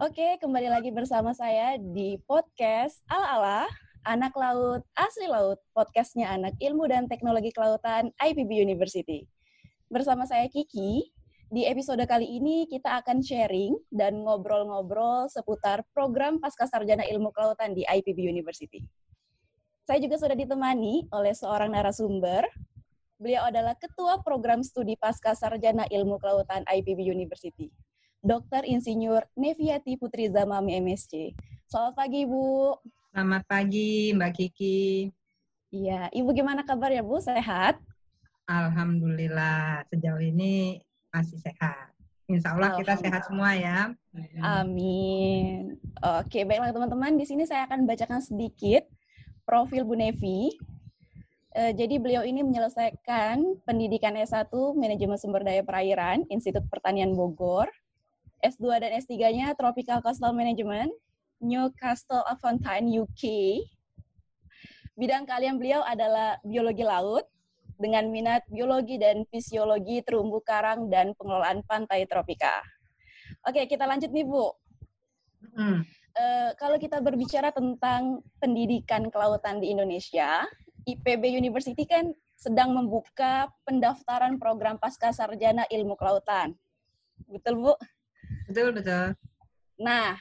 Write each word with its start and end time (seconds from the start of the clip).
Oke, 0.00 0.40
kembali 0.40 0.72
lagi 0.72 0.88
bersama 0.88 1.36
saya 1.36 1.76
di 1.76 2.16
podcast 2.24 3.04
Ala-Ala, 3.12 3.68
Anak 4.08 4.32
Laut, 4.40 4.80
Asli 4.96 5.28
Laut, 5.28 5.60
podcastnya 5.76 6.32
Anak 6.32 6.56
Ilmu 6.64 6.88
dan 6.88 7.12
Teknologi 7.12 7.52
Kelautan 7.52 8.08
IPB 8.16 8.56
University. 8.56 9.28
Bersama 9.92 10.24
saya 10.24 10.48
Kiki, 10.48 11.12
di 11.52 11.68
episode 11.68 12.00
kali 12.08 12.24
ini 12.24 12.64
kita 12.72 13.04
akan 13.04 13.20
sharing 13.20 13.76
dan 13.92 14.24
ngobrol-ngobrol 14.24 15.28
seputar 15.28 15.84
program 15.92 16.40
Pasca 16.40 16.64
Sarjana 16.64 17.04
Ilmu 17.04 17.28
Kelautan 17.28 17.76
di 17.76 17.84
IPB 17.84 18.32
University. 18.32 18.80
Saya 19.84 20.00
juga 20.00 20.16
sudah 20.16 20.32
ditemani 20.32 21.12
oleh 21.12 21.36
seorang 21.36 21.68
narasumber. 21.68 22.48
Beliau 23.20 23.44
adalah 23.44 23.76
Ketua 23.76 24.24
Program 24.24 24.64
Studi 24.64 24.96
Pasca 24.96 25.36
Sarjana 25.36 25.84
Ilmu 25.84 26.16
Kelautan 26.16 26.64
IPB 26.64 27.12
University. 27.12 27.68
Dr. 28.22 28.62
Insinyur 28.70 29.26
Neviati 29.34 29.98
Putri 29.98 30.30
Zamami 30.30 30.78
MSC. 30.78 31.34
Selamat 31.66 32.06
pagi, 32.06 32.22
Bu. 32.22 32.78
Selamat 33.10 33.42
pagi, 33.50 34.14
Mbak 34.14 34.32
Kiki. 34.38 35.10
Iya, 35.74 36.06
Ibu 36.14 36.30
gimana 36.30 36.62
kabarnya, 36.62 37.02
Bu? 37.02 37.18
Sehat? 37.18 37.82
Alhamdulillah, 38.46 39.82
sejauh 39.90 40.22
ini 40.22 40.78
masih 41.10 41.34
sehat. 41.42 41.90
Insya 42.30 42.54
Allah 42.54 42.78
kita 42.78 42.94
sehat 43.02 43.26
semua 43.26 43.58
ya. 43.58 43.90
Amin. 44.38 45.82
Oke, 46.22 46.46
baiklah 46.46 46.70
teman-teman. 46.70 47.18
Di 47.18 47.26
sini 47.26 47.42
saya 47.42 47.66
akan 47.66 47.90
bacakan 47.90 48.22
sedikit 48.22 48.86
profil 49.42 49.82
Bu 49.82 49.98
Nevi. 49.98 50.54
Uh, 51.58 51.74
jadi 51.74 51.98
beliau 51.98 52.22
ini 52.22 52.46
menyelesaikan 52.46 53.66
pendidikan 53.66 54.14
S1 54.14 54.54
Manajemen 54.78 55.18
Sumber 55.18 55.42
Daya 55.42 55.66
Perairan 55.66 56.22
Institut 56.30 56.64
Pertanian 56.70 57.18
Bogor 57.18 57.66
S2 58.42 58.82
dan 58.82 58.90
S3-nya 58.98 59.54
Tropical 59.54 60.02
Coastal 60.02 60.34
Management, 60.34 60.90
Newcastle 61.38 62.26
upon 62.26 62.58
Tyne, 62.58 62.90
UK. 62.90 63.22
Bidang 64.98 65.24
kalian 65.24 65.56
beliau 65.56 65.80
adalah 65.86 66.36
biologi 66.42 66.84
laut 66.84 67.24
dengan 67.78 68.06
minat 68.10 68.46
biologi 68.46 69.00
dan 69.00 69.26
fisiologi 69.26 70.04
terumbu 70.06 70.38
karang 70.44 70.86
dan 70.86 71.14
pengelolaan 71.18 71.66
pantai 71.66 72.06
tropika. 72.06 72.62
Oke, 73.42 73.66
kita 73.66 73.88
lanjut 73.88 74.12
nih, 74.14 74.22
Bu. 74.22 74.54
Hmm. 75.58 75.82
Uh, 76.12 76.50
kalau 76.60 76.76
kita 76.76 77.00
berbicara 77.00 77.50
tentang 77.50 78.20
pendidikan 78.38 79.08
kelautan 79.08 79.58
di 79.58 79.72
Indonesia, 79.72 80.44
IPB 80.84 81.34
University 81.34 81.82
kan 81.88 82.12
sedang 82.36 82.74
membuka 82.74 83.50
pendaftaran 83.66 84.36
program 84.38 84.78
pasca 84.78 85.10
sarjana 85.10 85.66
ilmu 85.70 85.94
kelautan. 85.98 86.54
Betul, 87.30 87.58
Bu? 87.62 87.74
Betul, 88.48 88.76
betul. 88.76 89.06
Nah, 89.80 90.16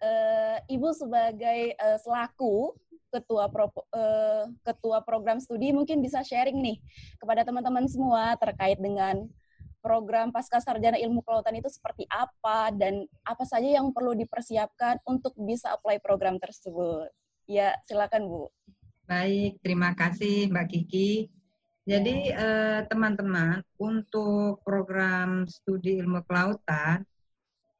uh, 0.00 0.58
Ibu 0.68 0.88
sebagai 0.96 1.74
uh, 1.76 1.98
selaku 2.00 2.74
ketua 3.10 3.50
pro, 3.50 3.70
uh, 3.90 4.46
ketua 4.62 5.02
program 5.02 5.42
studi 5.42 5.74
mungkin 5.74 5.98
bisa 5.98 6.22
sharing 6.22 6.62
nih 6.62 6.78
kepada 7.18 7.42
teman-teman 7.42 7.90
semua 7.90 8.38
terkait 8.38 8.78
dengan 8.78 9.26
program 9.82 10.30
pasca 10.30 10.60
sarjana 10.60 11.00
ilmu 11.00 11.24
kelautan 11.24 11.56
itu 11.56 11.66
seperti 11.72 12.04
apa 12.12 12.70
dan 12.76 13.08
apa 13.24 13.42
saja 13.48 13.66
yang 13.66 13.90
perlu 13.90 14.12
dipersiapkan 14.12 15.00
untuk 15.08 15.32
bisa 15.40 15.72
apply 15.74 15.98
program 16.04 16.36
tersebut. 16.36 17.08
Ya, 17.48 17.74
silakan 17.88 18.28
Bu. 18.28 18.42
Baik, 19.08 19.58
terima 19.64 19.96
kasih 19.96 20.52
Mbak 20.52 20.66
Kiki. 20.70 21.32
Jadi 21.88 22.30
teman-teman, 22.86 23.64
eh, 23.64 23.66
untuk 23.82 24.62
program 24.62 25.48
studi 25.50 25.98
ilmu 25.98 26.22
kelautan 26.28 27.02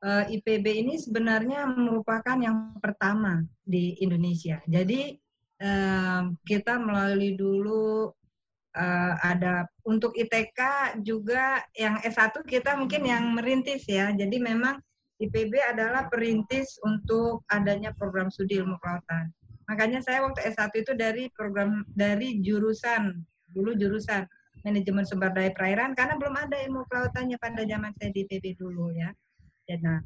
uh, 0.04 0.24
eh, 0.26 0.40
IPB 0.40 0.66
ini 0.86 0.94
sebenarnya 0.96 1.68
merupakan 1.68 2.36
yang 2.40 2.76
pertama 2.80 3.44
di 3.64 3.96
Indonesia. 4.00 4.60
Jadi 4.66 5.16
uh, 5.60 6.32
kita 6.44 6.80
melalui 6.80 7.36
dulu 7.36 8.12
uh, 8.76 9.14
ada 9.22 9.68
untuk 9.84 10.16
ITK 10.16 10.60
juga 11.04 11.64
yang 11.76 12.00
S1 12.04 12.44
kita 12.44 12.76
mungkin 12.76 13.04
yang 13.06 13.36
merintis 13.36 13.84
ya. 13.86 14.12
Jadi 14.12 14.40
memang 14.40 14.80
IPB 15.20 15.52
adalah 15.60 16.08
perintis 16.08 16.80
untuk 16.80 17.44
adanya 17.52 17.92
program 17.92 18.32
studi 18.32 18.56
ilmu 18.56 18.80
kelautan. 18.80 19.28
Makanya 19.68 20.00
saya 20.02 20.24
waktu 20.24 20.40
S1 20.50 20.72
itu 20.80 20.92
dari 20.96 21.28
program 21.36 21.84
dari 21.92 22.40
jurusan 22.40 23.20
dulu 23.52 23.76
jurusan 23.76 24.24
manajemen 24.64 25.04
sumber 25.04 25.30
daya 25.34 25.52
perairan 25.52 25.92
karena 25.92 26.16
belum 26.16 26.36
ada 26.36 26.56
ilmu 26.64 26.86
kelautannya 26.88 27.36
pada 27.36 27.62
zaman 27.68 27.92
saya 28.00 28.10
di 28.16 28.24
IPB 28.24 28.56
dulu 28.56 28.96
ya. 28.96 29.12
Ya, 29.70 29.78
nah, 29.78 30.02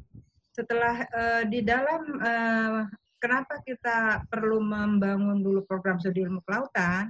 setelah 0.53 1.09
uh, 1.09 1.43
di 1.49 1.65
dalam 1.65 2.21
uh, 2.21 2.85
kenapa 3.17 3.57
kita 3.65 4.21
perlu 4.29 4.61
membangun 4.61 5.41
dulu 5.41 5.65
program 5.65 5.97
studi 5.97 6.21
ilmu 6.21 6.45
kelautan? 6.45 7.09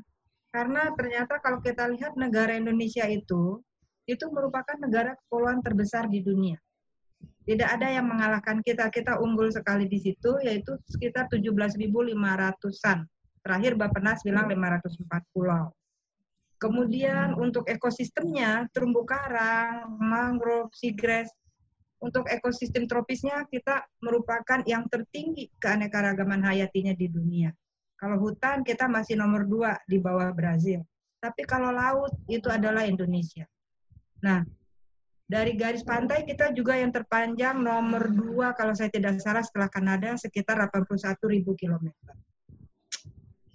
Karena 0.56 0.88
ternyata 0.96 1.44
kalau 1.44 1.60
kita 1.60 1.84
lihat 1.92 2.16
negara 2.16 2.56
Indonesia 2.56 3.04
itu 3.12 3.60
itu 4.08 4.24
merupakan 4.32 4.80
negara 4.80 5.20
kepulauan 5.20 5.60
terbesar 5.60 6.08
di 6.08 6.24
dunia. 6.24 6.56
Tidak 7.44 7.68
ada 7.68 7.92
yang 7.92 8.08
mengalahkan 8.08 8.64
kita. 8.64 8.88
Kita 8.88 9.20
unggul 9.20 9.52
sekali 9.52 9.92
di 9.92 10.00
situ, 10.00 10.40
yaitu 10.40 10.80
sekitar 10.88 11.28
17.500-an. 11.28 13.04
Terakhir 13.44 13.76
Bapenas 13.76 14.24
bilang 14.24 14.48
504 14.48 15.36
pulau. 15.36 15.76
Kemudian 16.56 17.36
untuk 17.36 17.68
ekosistemnya, 17.68 18.72
terumbu 18.72 19.04
karang, 19.04 20.00
mangrove, 20.00 20.72
seagrass, 20.72 21.28
untuk 22.04 22.28
ekosistem 22.28 22.86
tropisnya 22.86 23.48
kita 23.48 23.88
merupakan 24.04 24.62
yang 24.68 24.86
tertinggi 24.92 25.50
keanekaragaman 25.58 26.44
hayatinya 26.44 26.92
di 26.94 27.08
dunia. 27.08 27.50
Kalau 27.96 28.20
hutan 28.20 28.62
kita 28.68 28.92
masih 28.92 29.16
nomor 29.16 29.48
dua 29.48 29.80
di 29.88 29.98
bawah 29.98 30.30
Brazil. 30.36 30.84
Tapi 31.24 31.48
kalau 31.48 31.72
laut 31.72 32.12
itu 32.28 32.46
adalah 32.52 32.84
Indonesia. 32.86 33.48
Nah, 34.22 34.44
dari 35.26 35.58
garis 35.58 35.82
pantai 35.82 36.22
kita 36.22 36.54
juga 36.54 36.78
yang 36.78 36.94
terpanjang 36.94 37.58
nomor 37.58 38.14
dua 38.14 38.54
kalau 38.54 38.78
saya 38.78 38.94
tidak 38.94 39.18
salah 39.24 39.42
setelah 39.42 39.72
Kanada 39.74 40.14
sekitar 40.22 40.60
81 40.70 41.18
ribu 41.34 41.58
kilometer. 41.58 42.14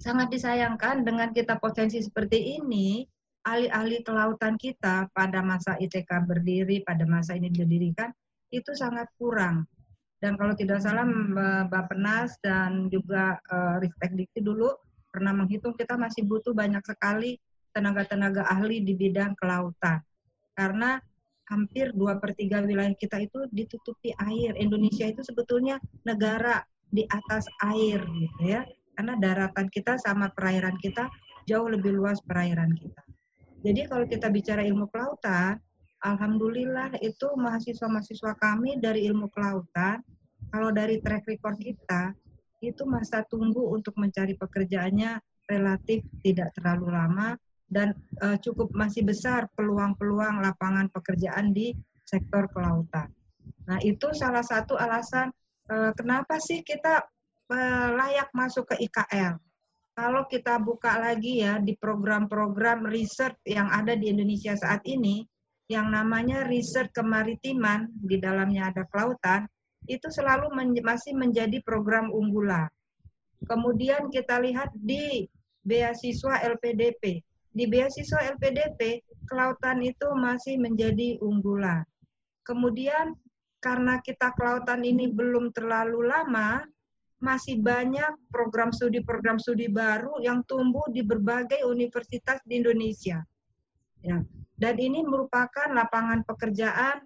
Sangat 0.00 0.32
disayangkan 0.32 1.04
dengan 1.06 1.30
kita 1.30 1.60
potensi 1.60 2.00
seperti 2.00 2.58
ini, 2.58 3.04
ahli-ahli 3.46 4.02
kelautan 4.02 4.56
kita 4.56 5.12
pada 5.12 5.44
masa 5.44 5.76
ITK 5.76 6.08
berdiri, 6.26 6.82
pada 6.82 7.04
masa 7.04 7.36
ini 7.36 7.52
didirikan, 7.52 8.10
itu 8.50 8.70
sangat 8.74 9.08
kurang. 9.16 9.66
Dan 10.20 10.36
kalau 10.36 10.52
tidak 10.52 10.84
salah 10.84 11.08
Mbak 11.08 11.84
Penas 11.88 12.36
dan 12.44 12.92
juga 12.92 13.40
uh, 13.48 13.80
Ristek 13.80 14.12
Dikti 14.12 14.44
dulu 14.44 14.68
pernah 15.08 15.32
menghitung 15.32 15.72
kita 15.74 15.96
masih 15.96 16.28
butuh 16.28 16.52
banyak 16.52 16.84
sekali 16.84 17.40
tenaga-tenaga 17.72 18.44
ahli 18.46 18.84
di 18.84 18.92
bidang 18.92 19.32
kelautan. 19.40 20.04
Karena 20.52 21.00
hampir 21.48 21.90
dua 21.96 22.20
per 22.20 22.36
tiga 22.36 22.60
wilayah 22.62 22.92
kita 22.94 23.16
itu 23.18 23.48
ditutupi 23.50 24.12
air. 24.20 24.54
Indonesia 24.60 25.08
itu 25.08 25.24
sebetulnya 25.24 25.80
negara 26.04 26.62
di 26.86 27.02
atas 27.08 27.48
air 27.64 28.04
gitu 28.04 28.42
ya. 28.44 28.62
Karena 28.92 29.16
daratan 29.16 29.72
kita 29.72 29.96
sama 29.96 30.28
perairan 30.30 30.76
kita 30.76 31.08
jauh 31.48 31.66
lebih 31.66 31.96
luas 31.96 32.20
perairan 32.20 32.76
kita. 32.76 33.02
Jadi 33.64 33.80
kalau 33.88 34.04
kita 34.04 34.28
bicara 34.28 34.60
ilmu 34.64 34.88
kelautan, 34.92 35.56
Alhamdulillah 36.00 36.96
itu 37.04 37.28
mahasiswa-mahasiswa 37.36 38.32
kami 38.40 38.80
dari 38.80 39.04
ilmu 39.04 39.28
kelautan, 39.28 40.00
kalau 40.48 40.72
dari 40.72 40.96
track 41.04 41.28
record 41.28 41.60
kita, 41.60 42.16
itu 42.64 42.84
masa 42.88 43.24
tunggu 43.28 43.72
untuk 43.72 43.96
mencari 44.00 44.36
pekerjaannya 44.36 45.20
relatif 45.48 46.04
tidak 46.24 46.52
terlalu 46.56 46.92
lama 46.92 47.36
dan 47.70 47.94
uh, 48.20 48.36
cukup 48.40 48.72
masih 48.74 49.06
besar 49.06 49.46
peluang-peluang 49.54 50.42
lapangan 50.42 50.90
pekerjaan 50.90 51.54
di 51.54 51.72
sektor 52.04 52.50
kelautan. 52.50 53.08
Nah, 53.70 53.78
itu 53.80 54.10
salah 54.10 54.42
satu 54.42 54.74
alasan 54.74 55.30
uh, 55.70 55.94
kenapa 55.94 56.42
sih 56.42 56.66
kita 56.66 57.06
uh, 57.50 57.88
layak 57.94 58.28
masuk 58.34 58.66
ke 58.74 58.90
IKL. 58.90 59.38
Kalau 59.94 60.24
kita 60.26 60.56
buka 60.58 60.96
lagi 60.96 61.44
ya 61.44 61.60
di 61.60 61.76
program-program 61.76 62.88
riset 62.88 63.36
yang 63.44 63.68
ada 63.68 63.94
di 63.94 64.08
Indonesia 64.10 64.56
saat 64.56 64.80
ini, 64.88 65.22
yang 65.70 65.94
namanya 65.94 66.50
riset 66.50 66.90
kemaritiman, 66.90 67.86
di 68.02 68.18
dalamnya 68.18 68.74
ada 68.74 68.82
kelautan, 68.90 69.46
itu 69.86 70.10
selalu 70.10 70.50
men 70.50 70.74
masih 70.82 71.14
menjadi 71.14 71.62
program 71.62 72.10
unggulan. 72.10 72.66
Kemudian 73.46 74.10
kita 74.10 74.42
lihat 74.42 74.74
di 74.74 75.30
beasiswa 75.62 76.42
LPDP. 76.42 77.22
Di 77.54 77.64
beasiswa 77.70 78.34
LPDP, 78.34 79.06
kelautan 79.30 79.78
itu 79.86 80.10
masih 80.18 80.58
menjadi 80.58 81.22
unggulan. 81.22 81.86
Kemudian 82.42 83.14
karena 83.62 84.02
kita 84.02 84.34
kelautan 84.34 84.82
ini 84.82 85.06
belum 85.14 85.54
terlalu 85.54 86.10
lama, 86.10 86.66
masih 87.22 87.62
banyak 87.62 88.10
program 88.32 88.74
studi-program 88.74 89.38
studi 89.38 89.70
baru 89.70 90.18
yang 90.24 90.42
tumbuh 90.48 90.88
di 90.90 91.04
berbagai 91.06 91.62
universitas 91.62 92.40
di 92.42 92.58
Indonesia. 92.58 93.20
Ya, 94.00 94.24
dan 94.60 94.76
ini 94.76 95.00
merupakan 95.00 95.72
lapangan 95.72 96.20
pekerjaan 96.28 97.00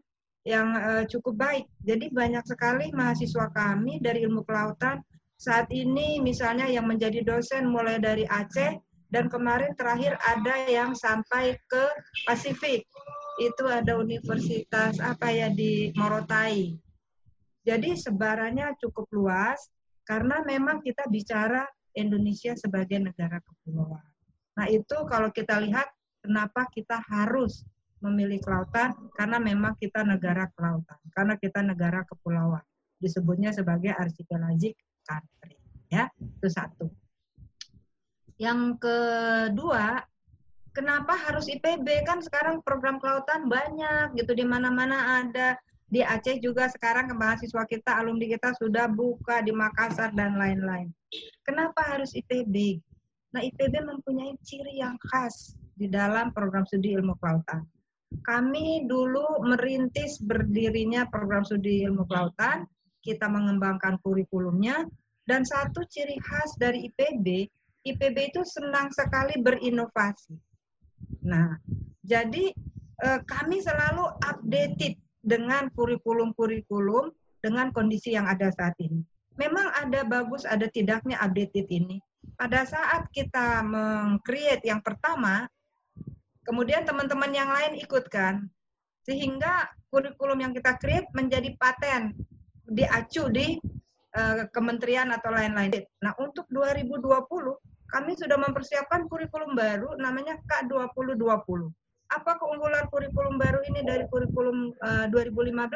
yang 0.45 0.75
uh, 0.77 1.05
cukup 1.09 1.41
baik. 1.41 1.65
Jadi 1.87 2.11
banyak 2.13 2.45
sekali 2.45 2.93
mahasiswa 2.93 3.49
kami 3.55 4.03
dari 4.03 4.27
ilmu 4.27 4.45
kelautan 4.45 5.01
saat 5.39 5.71
ini 5.73 6.21
misalnya 6.21 6.69
yang 6.69 6.85
menjadi 6.85 7.23
dosen 7.25 7.71
mulai 7.71 7.97
dari 8.03 8.29
Aceh 8.29 8.77
dan 9.09 9.31
kemarin 9.31 9.73
terakhir 9.79 10.19
ada 10.21 10.67
yang 10.67 10.93
sampai 10.99 11.55
ke 11.71 11.85
Pasifik. 12.27 12.85
Itu 13.39 13.67
ada 13.67 13.99
universitas 13.99 14.99
apa 14.99 15.31
ya 15.31 15.49
di 15.51 15.95
Morotai. 15.95 16.75
Jadi 17.65 17.97
sebarannya 17.97 18.77
cukup 18.83 19.09
luas 19.15 19.59
karena 20.05 20.45
memang 20.45 20.85
kita 20.85 21.09
bicara 21.09 21.65
Indonesia 21.97 22.53
sebagai 22.59 23.01
negara 23.01 23.41
kepulauan. 23.41 24.05
Nah, 24.55 24.67
itu 24.71 24.95
kalau 25.09 25.33
kita 25.33 25.59
lihat 25.63 25.94
kenapa 26.25 26.65
kita 26.73 27.05
harus 27.05 27.69
memilih 28.01 28.41
kelautan 28.41 28.97
karena 29.13 29.37
memang 29.37 29.77
kita 29.77 30.01
negara 30.01 30.49
kelautan, 30.57 30.97
karena 31.13 31.37
kita 31.37 31.61
negara 31.61 32.01
kepulauan. 32.09 32.65
Disebutnya 32.97 33.53
sebagai 33.53 33.93
archipelagic 33.93 34.73
country, 35.05 35.61
ya. 35.93 36.09
Itu 36.17 36.49
satu. 36.49 36.89
Yang 38.41 38.81
kedua, 38.81 40.01
kenapa 40.73 41.13
harus 41.17 41.45
IPB? 41.49 42.09
Kan 42.09 42.25
sekarang 42.25 42.65
program 42.65 42.97
kelautan 43.01 43.49
banyak 43.49 44.17
gitu 44.17 44.33
di 44.33 44.45
mana-mana 44.49 45.25
ada. 45.25 45.61
Di 45.85 46.01
Aceh 46.03 46.41
juga 46.41 46.67
sekarang 46.73 47.13
mahasiswa 47.15 47.63
kita, 47.69 48.01
alumni 48.01 48.27
kita 48.27 48.57
sudah 48.57 48.89
buka 48.89 49.45
di 49.45 49.53
Makassar 49.55 50.11
dan 50.17 50.35
lain-lain. 50.35 50.91
Kenapa 51.45 51.87
harus 51.87 52.17
IPB? 52.17 52.83
Nah, 53.31 53.45
IPB 53.45 53.85
mempunyai 53.85 54.35
ciri 54.43 54.81
yang 54.83 54.99
khas 54.99 55.55
di 55.75 55.91
dalam 55.91 56.31
program 56.31 56.63
studi 56.67 56.95
ilmu 56.95 57.19
kelautan 57.19 57.67
kami 58.23 58.87
dulu 58.87 59.43
merintis 59.43 60.23
berdirinya 60.23 61.09
program 61.11 61.43
studi 61.43 61.83
ilmu 61.83 62.07
kelautan, 62.07 62.69
kita 63.03 63.27
mengembangkan 63.27 63.99
kurikulumnya, 64.05 64.87
dan 65.27 65.43
satu 65.43 65.83
ciri 65.89 66.21
khas 66.21 66.55
dari 66.61 66.87
IPB, 66.93 67.49
IPB 67.85 68.17
itu 68.31 68.43
senang 68.47 68.93
sekali 68.93 69.41
berinovasi. 69.41 70.37
Nah, 71.25 71.59
jadi 72.05 72.53
eh, 73.03 73.21
kami 73.25 73.65
selalu 73.65 74.05
updated 74.21 75.01
dengan 75.25 75.73
kurikulum-kurikulum 75.73 77.13
dengan 77.41 77.73
kondisi 77.73 78.13
yang 78.13 78.29
ada 78.29 78.53
saat 78.53 78.77
ini. 78.81 79.01
Memang 79.35 79.73
ada 79.75 80.07
bagus, 80.07 80.47
ada 80.47 80.69
tidaknya 80.71 81.19
updated 81.19 81.67
ini. 81.73 81.99
Pada 82.39 82.65
saat 82.65 83.09
kita 83.13 83.61
meng-create 83.67 84.65
yang 84.65 84.81
pertama, 84.81 85.45
Kemudian 86.45 86.85
teman-teman 86.85 87.33
yang 87.33 87.49
lain 87.49 87.81
ikutkan. 87.81 88.47
Sehingga 89.05 89.69
kurikulum 89.93 90.41
yang 90.41 90.53
kita 90.53 90.77
create 90.81 91.09
menjadi 91.13 91.53
paten, 91.57 92.17
diacu 92.69 93.29
di 93.29 93.61
uh, 94.17 94.49
kementerian 94.53 95.13
atau 95.13 95.33
lain-lain. 95.33 95.85
Nah, 96.01 96.17
untuk 96.21 96.49
2020 96.49 97.29
kami 97.93 98.13
sudah 98.17 98.41
mempersiapkan 98.41 99.07
kurikulum 99.09 99.53
baru 99.53 99.97
namanya 100.01 100.41
K2020. 100.49 101.61
Apa 102.13 102.37
keunggulan 102.41 102.89
kurikulum 102.89 103.37
baru 103.37 103.61
ini 103.69 103.85
dari 103.85 104.05
kurikulum 104.09 104.73
uh, 104.81 105.07
2015? 105.13 105.69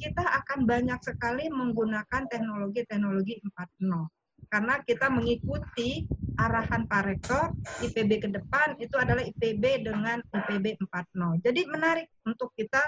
Kita 0.00 0.24
akan 0.24 0.64
banyak 0.64 1.00
sekali 1.04 1.52
menggunakan 1.52 2.24
teknologi-teknologi 2.32 3.44
4.0 3.44 4.19
karena 4.50 4.82
kita 4.82 5.06
mengikuti 5.06 6.10
arahan 6.34 6.84
Pak 6.90 7.02
Rektor 7.06 7.54
IPB 7.86 8.10
ke 8.26 8.28
depan 8.34 8.74
itu 8.82 8.98
adalah 8.98 9.22
IPB 9.22 9.86
dengan 9.86 10.18
IPB 10.34 10.82
4.0. 10.82 11.46
Jadi 11.46 11.60
menarik 11.70 12.10
untuk 12.26 12.50
kita 12.58 12.82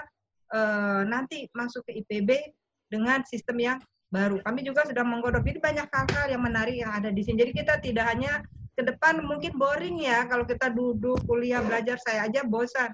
uh, 0.51 1.07
nanti 1.07 1.47
masuk 1.55 1.87
ke 1.87 2.03
IPB 2.03 2.51
dengan 2.91 3.23
sistem 3.23 3.57
yang 3.63 3.77
baru. 4.11 4.43
Kami 4.43 4.59
juga 4.61 4.83
sudah 4.83 5.01
menggodok 5.07 5.41
jadi 5.47 5.59
banyak 5.63 5.87
hal-hal 5.87 6.27
yang 6.35 6.43
menarik 6.43 6.75
yang 6.75 6.91
ada 6.91 7.09
di 7.09 7.23
sini. 7.23 7.39
Jadi 7.47 7.51
kita 7.55 7.73
tidak 7.79 8.05
hanya 8.11 8.43
ke 8.75 8.83
depan 8.83 9.23
mungkin 9.23 9.55
boring 9.55 10.03
ya 10.03 10.27
kalau 10.27 10.43
kita 10.43 10.67
duduk 10.67 11.23
kuliah 11.23 11.63
belajar 11.63 11.95
saya 12.03 12.27
aja 12.27 12.43
bosan. 12.43 12.91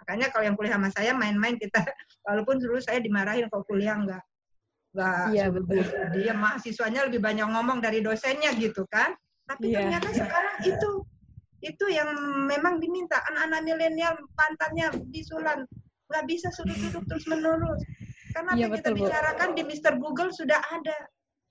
Makanya 0.00 0.32
kalau 0.32 0.48
yang 0.48 0.56
kuliah 0.56 0.80
sama 0.80 0.88
saya 0.88 1.12
main-main 1.12 1.60
kita 1.60 1.84
walaupun 2.26 2.64
dulu 2.64 2.80
saya 2.80 2.96
dimarahin 3.04 3.52
kalau 3.52 3.66
kuliah 3.68 3.92
enggak 3.92 4.24
nggak 4.96 5.36
iya, 5.36 5.46
betul. 5.52 5.84
dia 6.16 6.32
mahasiswanya 6.32 7.04
lebih 7.04 7.20
banyak 7.20 7.44
ngomong 7.44 7.84
dari 7.84 8.00
dosennya 8.00 8.56
gitu 8.56 8.88
kan. 8.88 9.12
Tapi 9.44 9.70
yeah. 9.70 9.84
ternyata 9.84 10.08
sekarang 10.16 10.56
itu 10.64 10.90
itu 11.60 11.84
yang 11.92 12.08
memang 12.48 12.80
diminta 12.80 13.20
anak-anak 13.28 13.60
milenial 13.64 14.14
pantatnya 14.36 14.92
bisulan 15.12 15.68
nggak 16.06 16.24
bisa 16.30 16.48
sudut-duduk 16.54 17.02
terus 17.10 17.26
menerus 17.26 17.82
karena 18.36 18.52
apa 18.52 18.76
kita 18.78 18.90
bicarakan 18.92 19.48
di 19.56 19.62
Mister 19.64 19.92
Google 19.96 20.28
sudah 20.32 20.60
ada. 20.60 20.96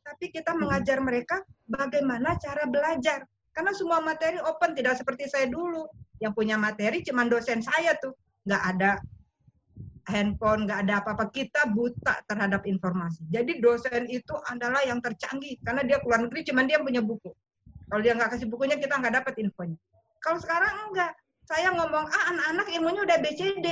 Tapi 0.06 0.30
kita 0.30 0.54
hmm. 0.54 0.60
mengajar 0.62 0.98
mereka 1.02 1.42
bagaimana 1.66 2.38
cara 2.38 2.70
belajar. 2.70 3.26
Karena 3.56 3.72
semua 3.74 4.04
materi 4.04 4.38
open 4.38 4.78
tidak 4.78 5.02
seperti 5.02 5.26
saya 5.26 5.50
dulu. 5.50 5.90
Yang 6.22 6.34
punya 6.38 6.62
materi 6.62 7.02
cuma 7.02 7.26
dosen 7.26 7.66
saya 7.66 7.98
tuh. 7.98 8.14
Nggak 8.46 8.64
ada 8.78 8.92
handphone, 10.06 10.70
nggak 10.70 10.80
ada 10.86 10.94
apa-apa. 11.02 11.30
Kita 11.34 11.70
buta 11.70 12.22
terhadap 12.30 12.66
informasi. 12.70 13.26
Jadi 13.30 13.58
dosen 13.60 14.06
itu 14.10 14.34
adalah 14.50 14.82
yang 14.86 15.02
tercanggih 15.02 15.58
karena 15.62 15.82
dia 15.86 15.98
keluar 16.02 16.22
negeri, 16.24 16.42
cuman 16.46 16.66
dia 16.70 16.80
punya 16.82 17.02
buku. 17.02 17.34
Kalau 17.86 18.02
dia 18.02 18.14
nggak 18.18 18.38
kasih 18.38 18.48
bukunya, 18.50 18.78
kita 18.78 18.98
nggak 18.98 19.22
dapat 19.22 19.34
infonya. 19.42 19.78
Kalau 20.22 20.42
sekarang 20.42 20.90
enggak, 20.90 21.14
saya 21.46 21.70
ngomong 21.70 22.06
ah 22.10 22.24
anak-anak 22.34 22.68
ilmunya 22.74 23.02
udah 23.06 23.18
BCD. 23.22 23.68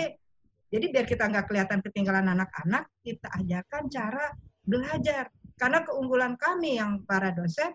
Jadi 0.73 0.85
biar 0.89 1.05
kita 1.05 1.29
nggak 1.29 1.45
kelihatan 1.49 1.79
ketinggalan 1.85 2.27
anak-anak, 2.33 2.89
kita 3.05 3.29
ajarkan 3.41 3.89
cara 3.89 4.33
belajar. 4.65 5.29
Karena 5.57 5.85
keunggulan 5.85 6.33
kami 6.37 6.81
yang 6.81 7.05
para 7.05 7.29
dosen, 7.29 7.73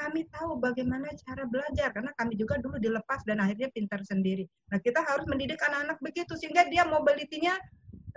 kami 0.00 0.24
tahu 0.32 0.56
bagaimana 0.56 1.12
cara 1.20 1.44
belajar 1.44 1.92
karena 1.92 2.08
kami 2.16 2.32
juga 2.40 2.56
dulu 2.56 2.80
dilepas 2.80 3.20
dan 3.28 3.44
akhirnya 3.44 3.68
pintar 3.76 4.00
sendiri. 4.00 4.48
Nah, 4.72 4.80
kita 4.80 5.04
harus 5.04 5.28
mendidik 5.28 5.60
anak-anak 5.60 6.00
begitu 6.00 6.32
sehingga 6.40 6.64
dia 6.72 6.88
mobility-nya 6.88 7.60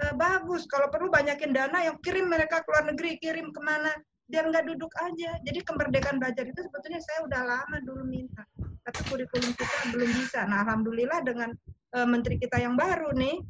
uh, 0.07 0.13
bagus. 0.15 0.63
Kalau 0.71 0.87
perlu 0.87 1.11
banyakin 1.11 1.51
dana 1.51 1.83
yang 1.83 1.99
kirim 1.99 2.31
mereka 2.31 2.63
ke 2.63 2.69
luar 2.71 2.87
negeri, 2.87 3.19
kirim 3.19 3.51
ke 3.51 3.59
mana, 3.59 3.91
biar 4.31 4.47
nggak 4.47 4.65
duduk 4.71 4.91
aja. 5.03 5.35
Jadi 5.43 5.59
kemerdekaan 5.67 6.17
belajar 6.23 6.47
itu 6.47 6.59
sebetulnya 6.63 7.01
saya 7.03 7.19
udah 7.27 7.41
lama 7.43 7.77
dulu 7.83 8.03
minta, 8.07 8.47
tapi 8.87 8.99
kurikulum 9.11 9.51
kita 9.51 9.77
belum 9.91 10.09
bisa. 10.23 10.47
Nah, 10.47 10.63
alhamdulillah 10.63 11.19
dengan 11.27 11.51
uh, 11.99 12.07
menteri 12.07 12.39
kita 12.39 12.63
yang 12.63 12.79
baru 12.79 13.11
nih, 13.11 13.43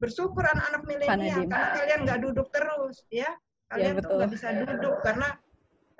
bersyukur 0.00 0.42
anak-anak 0.42 0.82
milenial 0.88 1.44
karena 1.44 1.68
kalian 1.76 2.00
nggak 2.08 2.20
duduk 2.24 2.48
terus, 2.48 3.04
ya. 3.12 3.28
Kalian 3.68 3.96
ya, 3.96 4.02
tuh 4.04 4.10
nggak 4.16 4.30
bisa 4.32 4.48
duduk 4.60 4.96
karena 5.00 5.28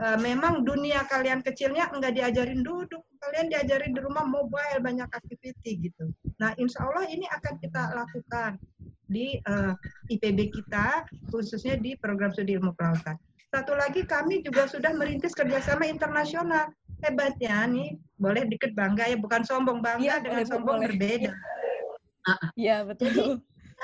uh, 0.00 0.18
memang 0.18 0.66
dunia 0.66 1.06
kalian 1.06 1.44
kecilnya 1.44 1.90
nggak 1.92 2.14
diajarin 2.16 2.64
duduk, 2.64 3.02
kalian 3.22 3.46
diajarin 3.52 3.92
di 3.94 4.00
rumah 4.02 4.26
mobile 4.26 4.80
banyak 4.82 5.06
activity 5.10 5.90
gitu. 5.90 6.10
Nah, 6.42 6.56
insya 6.58 6.86
Allah 6.86 7.06
ini 7.10 7.26
akan 7.30 7.54
kita 7.62 7.82
lakukan 7.94 8.58
di 9.04 9.36
uh, 9.44 9.76
eh, 9.76 10.16
IPB 10.16 10.50
kita, 10.50 11.04
khususnya 11.28 11.76
di 11.76 11.94
program 12.00 12.32
studi 12.32 12.56
ilmu 12.56 12.72
kelautan. 12.74 13.20
Satu 13.52 13.76
lagi 13.76 14.02
kami 14.02 14.42
juga 14.42 14.66
sudah 14.66 14.90
merintis 14.96 15.36
kerjasama 15.36 15.86
internasional. 15.86 16.72
Hebatnya 17.04 17.68
nih, 17.68 18.00
boleh 18.16 18.48
dikit 18.48 18.72
bangga 18.72 19.12
ya, 19.12 19.20
bukan 19.20 19.44
sombong 19.44 19.84
bangga 19.84 20.18
ya, 20.18 20.24
dengan 20.24 20.42
boleh, 20.42 20.50
sombong 20.50 20.78
boleh. 20.80 20.88
berbeda. 20.90 21.32
Iya 22.56 22.88
betul. 22.88 23.12
Jadi 23.12 23.28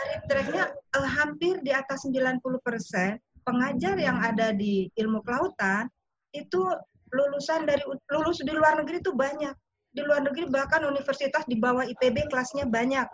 dari 0.01 0.17
tracknya 0.25 0.65
uh, 0.97 1.11
hampir 1.21 1.61
di 1.61 1.77
atas 1.77 2.09
90 2.09 2.41
persen 2.65 3.21
pengajar 3.45 4.01
yang 4.01 4.17
ada 4.17 4.57
di 4.57 4.89
ilmu 4.97 5.21
kelautan 5.21 5.93
itu 6.33 6.63
lulusan 7.11 7.67
dari 7.67 7.83
lulus 8.11 8.39
di 8.43 8.53
luar 8.55 8.79
negeri 8.79 9.03
itu 9.03 9.13
banyak. 9.15 9.55
Di 9.91 10.07
luar 10.07 10.23
negeri 10.23 10.47
bahkan 10.47 10.87
universitas 10.87 11.43
di 11.51 11.59
bawah 11.59 11.83
IPB 11.83 12.31
kelasnya 12.31 12.67
banyak 12.71 13.07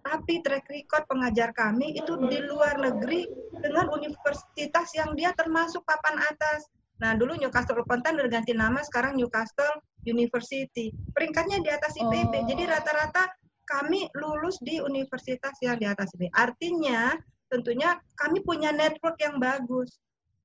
tapi 0.00 0.40
track 0.40 0.64
record 0.68 1.04
pengajar 1.06 1.52
kami 1.52 1.92
itu 1.96 2.16
di 2.28 2.40
luar 2.48 2.80
negeri 2.80 3.28
dengan 3.60 3.92
universitas 3.92 4.88
yang 4.96 5.12
dia 5.12 5.36
termasuk 5.36 5.84
papan 5.84 6.16
atas. 6.24 6.64
Nah, 7.00 7.16
dulu 7.16 7.36
Newcastle 7.36 7.80
upon 7.80 8.04
Time 8.04 8.20
udah 8.20 8.32
ganti 8.32 8.52
nama, 8.52 8.80
sekarang 8.84 9.16
Newcastle 9.16 9.80
University. 10.04 10.92
Peringkatnya 11.16 11.64
di 11.64 11.70
atas 11.72 11.96
IPB. 11.96 12.32
Oh. 12.32 12.44
Jadi 12.48 12.62
rata-rata 12.68 13.24
kami 13.64 14.08
lulus 14.16 14.60
di 14.60 14.80
universitas 14.84 15.56
yang 15.64 15.80
di 15.80 15.88
atas 15.88 16.12
IPB. 16.16 16.28
Artinya, 16.36 17.16
tentunya 17.48 17.96
kami 18.20 18.44
punya 18.44 18.72
network 18.72 19.16
yang 19.20 19.40
bagus. 19.40 19.96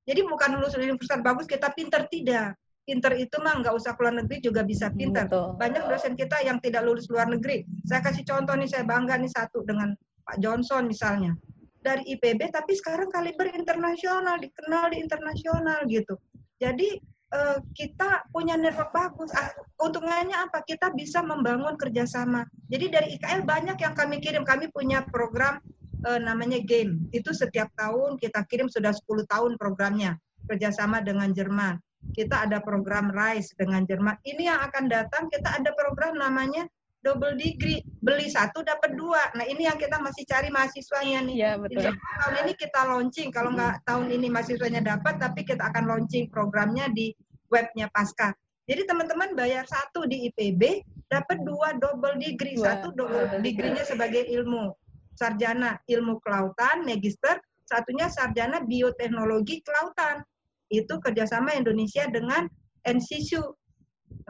Jadi 0.06 0.22
bukan 0.22 0.56
lulus 0.56 0.78
universitas 0.78 1.18
bagus, 1.20 1.50
kita 1.50 1.74
pinter, 1.74 2.06
tidak 2.06 2.54
pinter 2.86 3.12
itu 3.18 3.36
mah 3.42 3.58
nggak 3.58 3.74
usah 3.74 3.98
keluar 3.98 4.14
negeri 4.14 4.38
juga 4.38 4.62
bisa 4.62 4.86
hmm, 4.88 4.96
pinter. 4.96 5.26
Betul. 5.26 5.58
Banyak 5.58 5.82
dosen 5.90 6.14
kita 6.14 6.38
yang 6.46 6.62
tidak 6.62 6.86
lulus 6.86 7.10
luar 7.10 7.26
negeri. 7.26 7.66
Saya 7.82 8.00
kasih 8.00 8.22
contoh 8.22 8.54
nih, 8.54 8.70
saya 8.70 8.86
bangga 8.86 9.18
nih 9.18 9.28
satu 9.34 9.66
dengan 9.66 9.92
Pak 10.22 10.38
Johnson 10.38 10.86
misalnya. 10.86 11.34
Dari 11.82 12.06
IPB 12.14 12.54
tapi 12.54 12.78
sekarang 12.78 13.10
kaliber 13.10 13.50
internasional, 13.50 14.38
dikenal 14.38 14.94
di 14.94 15.02
internasional 15.02 15.78
gitu. 15.90 16.14
Jadi 16.58 16.98
uh, 17.34 17.58
kita 17.74 18.26
punya 18.30 18.54
network 18.54 18.90
bagus. 18.94 19.30
Ah, 19.34 19.50
untungnya 19.82 20.46
apa? 20.46 20.62
Kita 20.66 20.90
bisa 20.94 21.22
membangun 21.22 21.74
kerjasama. 21.78 22.46
Jadi 22.70 22.86
dari 22.90 23.06
IKL 23.18 23.46
banyak 23.46 23.78
yang 23.78 23.94
kami 23.94 24.18
kirim. 24.18 24.42
Kami 24.42 24.70
punya 24.70 25.02
program 25.06 25.62
uh, 26.04 26.20
namanya 26.20 26.60
game. 26.60 27.08
Itu 27.14 27.32
setiap 27.32 27.72
tahun 27.78 28.20
kita 28.20 28.44
kirim 28.50 28.68
sudah 28.68 28.92
10 28.92 29.24
tahun 29.30 29.52
programnya 29.56 30.20
kerjasama 30.46 31.00
dengan 31.00 31.32
Jerman. 31.32 31.80
Kita 32.14 32.46
ada 32.46 32.62
program 32.62 33.10
RISE 33.10 33.56
dengan 33.58 33.82
Jerman. 33.82 34.14
Ini 34.22 34.52
yang 34.52 34.60
akan 34.62 34.84
datang 34.86 35.26
kita 35.32 35.58
ada 35.58 35.74
program 35.74 36.14
namanya 36.14 36.68
double 37.02 37.34
degree. 37.34 37.82
Beli 38.02 38.30
satu 38.30 38.62
dapat 38.62 38.94
dua. 38.94 39.30
Nah 39.34 39.42
ini 39.46 39.66
yang 39.66 39.78
kita 39.78 39.98
masih 39.98 40.22
cari 40.26 40.50
mahasiswanya 40.50 41.18
nih. 41.26 41.36
Ya, 41.38 41.52
betul. 41.58 41.82
Jadi, 41.82 41.98
tahun 41.98 42.34
ini 42.46 42.52
kita 42.54 42.80
launching. 42.86 43.28
Kalau 43.34 43.50
nggak 43.54 43.82
tahun 43.86 44.06
ini 44.14 44.26
mahasiswanya 44.30 44.82
dapat, 44.82 45.18
tapi 45.18 45.42
kita 45.42 45.66
akan 45.66 45.84
launching 45.86 46.30
programnya 46.30 46.86
di 46.90 47.10
webnya 47.50 47.90
Pasca. 47.90 48.34
Jadi 48.66 48.82
teman-teman 48.82 49.38
bayar 49.38 49.62
satu 49.70 50.10
di 50.10 50.26
IPB, 50.26 50.82
dapat 51.06 51.38
dua 51.46 51.78
double 51.78 52.18
degree. 52.18 52.58
Satu 52.58 52.90
double 52.90 53.38
degree-nya 53.38 53.86
sebagai 53.86 54.26
ilmu 54.26 54.74
sarjana 55.16 55.80
ilmu 55.88 56.20
kelautan, 56.20 56.84
magister, 56.84 57.40
satunya 57.64 58.06
sarjana 58.12 58.62
bioteknologi 58.62 59.64
kelautan. 59.64 60.22
Itu 60.70 61.00
kerjasama 61.00 61.56
Indonesia 61.56 62.06
dengan 62.06 62.46
NCSU, 62.86 63.42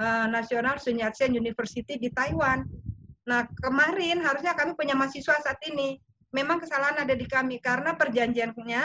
eh, 0.00 0.26
National 0.30 0.80
Sun 0.80 1.02
Yat-sen 1.02 1.36
University 1.36 2.00
di 2.00 2.08
Taiwan. 2.14 2.64
Nah, 3.26 3.44
kemarin 3.58 4.22
harusnya 4.22 4.54
kami 4.54 4.78
punya 4.78 4.94
mahasiswa 4.94 5.36
saat 5.42 5.58
ini. 5.66 5.98
Memang 6.30 6.62
kesalahan 6.62 7.02
ada 7.02 7.14
di 7.18 7.26
kami 7.26 7.58
karena 7.58 7.96
perjanjiannya 7.98 8.82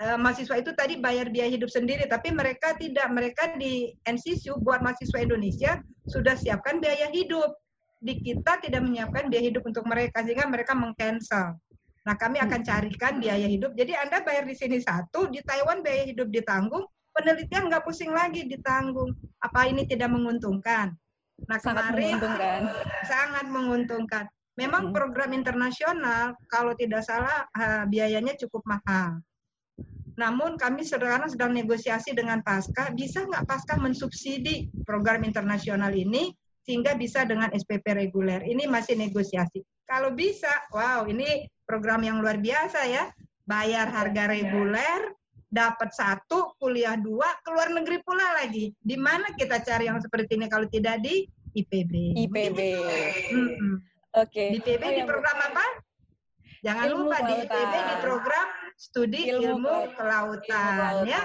uh, 0.00 0.18
mahasiswa 0.18 0.56
itu 0.58 0.72
tadi 0.72 0.98
bayar 0.98 1.28
biaya 1.28 1.52
hidup 1.52 1.68
sendiri, 1.68 2.08
tapi 2.08 2.32
mereka 2.32 2.74
tidak. 2.74 3.06
Mereka 3.12 3.60
di 3.60 3.92
NCSU 4.08 4.58
buat 4.64 4.80
mahasiswa 4.80 5.20
Indonesia 5.20 5.78
sudah 6.08 6.34
siapkan 6.34 6.80
biaya 6.80 7.12
hidup 7.12 7.54
di 8.00 8.16
kita 8.24 8.56
tidak 8.64 8.80
menyiapkan 8.80 9.28
biaya 9.28 9.52
hidup 9.52 9.64
untuk 9.68 9.84
mereka 9.84 10.24
sehingga 10.24 10.48
mereka 10.48 10.72
mengcancel. 10.72 11.60
Nah, 12.00 12.16
kami 12.16 12.40
akan 12.40 12.60
carikan 12.64 13.20
biaya 13.20 13.44
hidup. 13.44 13.76
Jadi 13.76 13.92
Anda 13.92 14.24
bayar 14.24 14.48
di 14.48 14.56
sini 14.56 14.80
satu, 14.80 15.28
di 15.28 15.44
Taiwan 15.44 15.84
biaya 15.84 16.08
hidup 16.08 16.32
ditanggung, 16.32 16.88
penelitian 17.12 17.68
nggak 17.68 17.84
pusing 17.84 18.08
lagi 18.08 18.48
ditanggung. 18.48 19.12
Apa 19.44 19.68
ini 19.68 19.84
tidak 19.84 20.08
menguntungkan? 20.08 20.96
Nah, 21.44 21.58
sangat 21.60 21.92
kemarin 21.92 22.16
menguntungkan. 22.16 22.60
sangat 23.04 23.46
menguntungkan. 23.52 24.24
Memang 24.56 24.82
hmm. 24.90 24.94
program 24.96 25.30
internasional 25.36 26.36
kalau 26.48 26.72
tidak 26.72 27.04
salah 27.04 27.48
biayanya 27.88 28.32
cukup 28.40 28.64
mahal. 28.64 29.20
Namun 30.16 30.60
kami 30.60 30.84
sekarang 30.84 31.32
sedang 31.32 31.56
negosiasi 31.56 32.12
dengan 32.12 32.44
Pasca, 32.44 32.92
bisa 32.92 33.24
nggak 33.24 33.48
Pasca 33.48 33.80
mensubsidi 33.80 34.68
program 34.84 35.24
internasional 35.24 35.92
ini 35.96 36.32
sehingga 36.64 36.94
bisa 36.96 37.24
dengan 37.24 37.48
SPP 37.50 37.84
reguler. 37.96 38.44
Ini 38.44 38.68
masih 38.68 38.96
negosiasi. 38.96 39.64
Kalau 39.88 40.14
bisa, 40.14 40.50
wow, 40.70 41.08
ini 41.08 41.48
program 41.66 42.04
yang 42.04 42.20
luar 42.22 42.38
biasa 42.38 42.86
ya. 42.86 43.10
Bayar 43.42 43.90
harga 43.90 44.30
reguler, 44.30 45.10
dapat 45.50 45.90
satu, 45.90 46.54
kuliah 46.62 46.94
dua, 46.94 47.26
keluar 47.42 47.74
negeri 47.74 47.98
pula 48.06 48.38
lagi. 48.38 48.70
Di 48.78 48.94
mana 48.94 49.34
kita 49.34 49.58
cari 49.66 49.90
yang 49.90 49.98
seperti 49.98 50.38
ini 50.38 50.46
kalau 50.46 50.70
tidak 50.70 51.02
di 51.02 51.26
IPB? 51.58 52.14
IPB. 52.28 52.58
Hmm. 53.34 53.82
Oke. 54.14 54.30
Okay. 54.30 54.48
Di 54.54 54.58
IPB 54.62 54.82
oh, 54.86 54.92
di 54.94 55.02
ya, 55.02 55.06
program 55.10 55.38
apa? 55.42 55.66
Jangan 56.60 56.84
ilmu 56.92 57.08
lupa 57.08 57.18
kelautan. 57.18 57.26
di 57.26 57.34
IPB 57.42 57.72
di 57.74 57.96
program 58.04 58.48
studi 58.76 59.20
ilmu, 59.32 59.48
ilmu 59.48 59.76
kelautan, 59.96 61.02
ilmu 61.02 61.08
ya. 61.08 61.20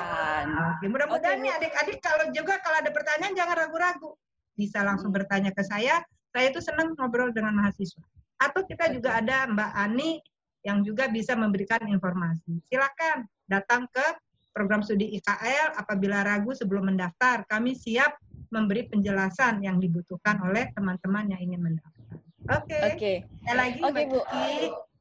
Oke, 0.75 0.85
mudah-mudahan 0.89 1.37
okay. 1.37 1.45
nih 1.45 1.51
adik-adik 1.59 1.97
kalau 2.01 2.25
juga 2.33 2.57
kalau 2.63 2.77
ada 2.81 2.89
pertanyaan 2.89 3.35
jangan 3.35 3.55
ragu-ragu 3.67 4.15
bisa 4.55 4.81
langsung 4.81 5.11
hmm. 5.11 5.19
bertanya 5.21 5.51
ke 5.51 5.61
saya. 5.61 6.01
Saya 6.31 6.51
itu 6.51 6.59
senang 6.59 6.95
ngobrol 6.99 7.31
dengan 7.31 7.55
mahasiswa. 7.55 8.03
Atau 8.39 8.67
kita 8.67 8.91
juga 8.91 9.15
ada 9.19 9.47
Mbak 9.47 9.71
Ani 9.71 10.19
yang 10.65 10.83
juga 10.83 11.07
bisa 11.07 11.37
memberikan 11.37 11.79
informasi. 11.87 12.59
Silakan 12.67 13.23
datang 13.47 13.87
ke 13.87 14.03
program 14.51 14.81
studi 14.83 15.15
IKL 15.19 15.75
apabila 15.75 16.23
ragu 16.23 16.51
sebelum 16.55 16.91
mendaftar. 16.91 17.43
Kami 17.47 17.75
siap 17.75 18.15
memberi 18.49 18.87
penjelasan 18.87 19.59
yang 19.59 19.77
dibutuhkan 19.83 20.39
oleh 20.43 20.71
teman-teman 20.71 21.35
yang 21.35 21.41
ingin 21.43 21.61
mendaftar. 21.61 22.17
Oke. 22.55 22.71
Okay. 22.71 22.81
Oke. 22.81 23.13
Okay. 23.43 23.53
lagi 23.55 23.79
Oke, 23.83 23.91
okay, 23.91 24.05
Bu. 24.07 24.19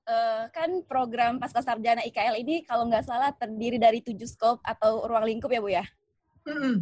Uh, 0.05 0.45
kan 0.53 0.69
program 0.85 1.41
pasca 1.41 1.65
sarjana 1.65 2.05
IKL 2.05 2.37
ini 2.37 2.61
kalau 2.69 2.85
nggak 2.93 3.09
salah 3.09 3.33
terdiri 3.33 3.81
dari 3.81 4.05
tujuh 4.05 4.29
skop 4.29 4.61
atau 4.61 5.09
ruang 5.09 5.25
lingkup 5.25 5.49
ya 5.49 5.61
Bu 5.65 5.71
ya? 5.73 5.85
Mm 6.45 6.57
-hmm. 6.61 6.75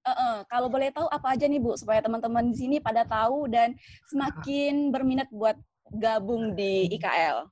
Uh, 0.00 0.10
uh, 0.16 0.36
kalau 0.48 0.72
boleh 0.72 0.88
tahu 0.88 1.04
apa 1.12 1.36
aja 1.36 1.44
nih 1.44 1.60
Bu 1.60 1.76
supaya 1.76 2.00
teman-teman 2.00 2.48
di 2.48 2.56
sini 2.56 2.76
pada 2.80 3.04
tahu 3.04 3.52
dan 3.52 3.76
semakin 4.08 4.88
berminat 4.88 5.28
buat 5.28 5.60
gabung 5.92 6.56
di 6.56 6.88
IKL. 6.96 7.44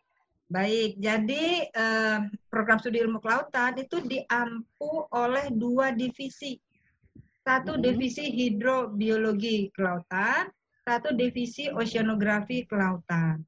Baik, 0.48 0.96
jadi 0.96 1.68
uh, 1.76 2.24
program 2.48 2.80
studi 2.80 3.04
ilmu 3.04 3.20
kelautan 3.20 3.76
itu 3.76 4.00
diampu 4.00 5.04
oleh 5.12 5.52
dua 5.52 5.92
divisi. 5.92 6.56
Satu 7.44 7.76
hmm. 7.76 7.84
divisi 7.84 8.32
hidrobiologi 8.32 9.68
kelautan, 9.76 10.48
satu 10.88 11.12
divisi 11.12 11.68
oceanografi 11.68 12.64
kelautan. 12.64 13.44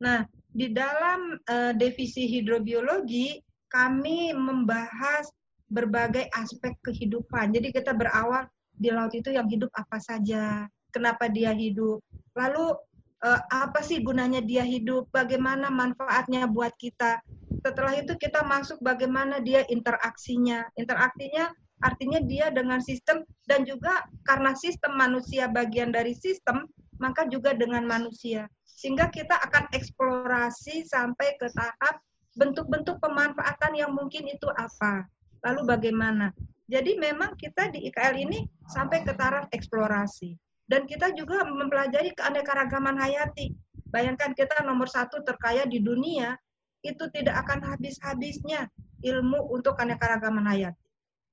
Nah, 0.00 0.24
di 0.48 0.72
dalam 0.72 1.36
uh, 1.36 1.76
divisi 1.76 2.24
hidrobiologi 2.24 3.36
kami 3.68 4.32
membahas 4.32 5.28
berbagai 5.68 6.26
aspek 6.32 6.74
kehidupan. 6.80 7.52
Jadi 7.52 7.70
kita 7.70 7.92
berawal 7.92 8.48
di 8.72 8.88
laut 8.88 9.12
itu 9.12 9.28
yang 9.30 9.46
hidup 9.46 9.68
apa 9.76 10.00
saja, 10.00 10.64
kenapa 10.90 11.28
dia 11.28 11.52
hidup, 11.52 12.00
lalu 12.32 12.72
eh, 13.20 13.40
apa 13.52 13.84
sih 13.84 14.00
gunanya 14.00 14.40
dia 14.40 14.64
hidup, 14.64 15.12
bagaimana 15.12 15.68
manfaatnya 15.68 16.48
buat 16.48 16.72
kita. 16.80 17.20
Setelah 17.60 17.98
itu 18.00 18.14
kita 18.16 18.46
masuk 18.46 18.80
bagaimana 18.80 19.42
dia 19.42 19.66
interaksinya. 19.66 20.64
Interaksinya 20.78 21.52
artinya 21.78 22.18
dia 22.22 22.50
dengan 22.50 22.82
sistem 22.82 23.22
dan 23.46 23.62
juga 23.62 24.06
karena 24.26 24.54
sistem 24.54 24.94
manusia 24.98 25.50
bagian 25.50 25.90
dari 25.90 26.14
sistem, 26.14 26.64
maka 27.02 27.26
juga 27.26 27.52
dengan 27.52 27.84
manusia. 27.84 28.46
Sehingga 28.64 29.10
kita 29.10 29.34
akan 29.42 29.74
eksplorasi 29.74 30.86
sampai 30.86 31.34
ke 31.34 31.50
tahap 31.50 31.98
bentuk-bentuk 32.38 33.02
pemanfaatan 33.02 33.74
yang 33.74 33.90
mungkin 33.90 34.30
itu 34.30 34.46
apa 34.54 35.02
lalu 35.44 35.60
bagaimana. 35.66 36.34
Jadi 36.68 37.00
memang 37.00 37.32
kita 37.34 37.72
di 37.72 37.88
IKL 37.88 38.28
ini 38.28 38.44
sampai 38.68 39.00
ke 39.00 39.16
taraf 39.16 39.48
eksplorasi. 39.50 40.36
Dan 40.68 40.84
kita 40.84 41.16
juga 41.16 41.40
mempelajari 41.48 42.12
keanekaragaman 42.12 43.00
hayati. 43.00 43.56
Bayangkan 43.88 44.36
kita 44.36 44.60
nomor 44.68 44.84
satu 44.84 45.24
terkaya 45.24 45.64
di 45.64 45.80
dunia, 45.80 46.36
itu 46.84 47.08
tidak 47.10 47.40
akan 47.48 47.64
habis-habisnya 47.72 48.68
ilmu 49.00 49.48
untuk 49.48 49.80
keanekaragaman 49.80 50.44
hayati. 50.44 50.84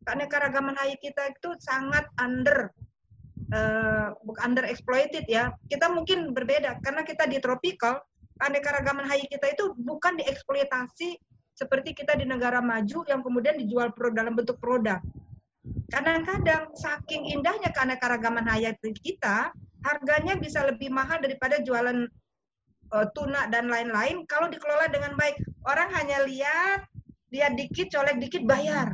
Keanekaragaman 0.08 0.80
hayati 0.80 1.12
kita 1.12 1.36
itu 1.36 1.52
sangat 1.60 2.08
under 2.16 2.72
uh, 3.52 4.16
under 4.40 4.64
exploited 4.66 5.28
ya. 5.28 5.52
Kita 5.68 5.92
mungkin 5.92 6.32
berbeda 6.32 6.80
karena 6.80 7.04
kita 7.04 7.28
di 7.28 7.44
tropical, 7.44 8.00
keanekaragaman 8.40 9.04
hayati 9.04 9.36
kita 9.36 9.52
itu 9.52 9.76
bukan 9.84 10.16
dieksploitasi 10.16 11.20
seperti 11.56 11.96
kita 11.96 12.20
di 12.20 12.28
negara 12.28 12.60
maju 12.60 13.08
yang 13.08 13.24
kemudian 13.24 13.56
dijual 13.56 13.96
dalam 14.12 14.36
bentuk 14.36 14.60
produk. 14.60 15.00
Kadang-kadang 15.90 16.76
saking 16.76 17.32
indahnya 17.32 17.72
keanekaragaman 17.72 18.46
hayati 18.46 18.92
kita, 18.94 19.56
harganya 19.82 20.36
bisa 20.36 20.62
lebih 20.68 20.92
mahal 20.92 21.18
daripada 21.24 21.64
jualan 21.64 22.06
uh, 22.92 23.08
tuna 23.16 23.48
dan 23.50 23.72
lain-lain 23.72 24.28
kalau 24.28 24.52
dikelola 24.52 24.92
dengan 24.92 25.16
baik. 25.16 25.40
Orang 25.66 25.90
hanya 25.96 26.28
lihat, 26.28 26.86
lihat 27.34 27.58
dikit, 27.58 27.90
colek 27.90 28.20
dikit, 28.22 28.44
bayar. 28.46 28.94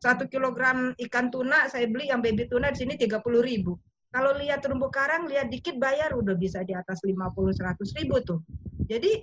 Satu 0.00 0.30
kilogram 0.30 0.94
ikan 0.96 1.32
tuna 1.32 1.66
saya 1.66 1.88
beli 1.90 2.08
yang 2.12 2.22
baby 2.22 2.46
tuna 2.46 2.70
di 2.70 2.78
sini 2.86 2.94
30 2.94 3.20
ribu. 3.42 3.76
Kalau 4.14 4.32
lihat 4.38 4.64
terumbu 4.64 4.88
karang, 4.88 5.28
lihat 5.28 5.52
dikit 5.52 5.76
bayar 5.76 6.16
udah 6.16 6.32
bisa 6.38 6.64
di 6.64 6.72
atas 6.72 7.04
50-100 7.04 7.98
ribu 8.00 8.16
tuh. 8.24 8.40
Jadi 8.86 9.20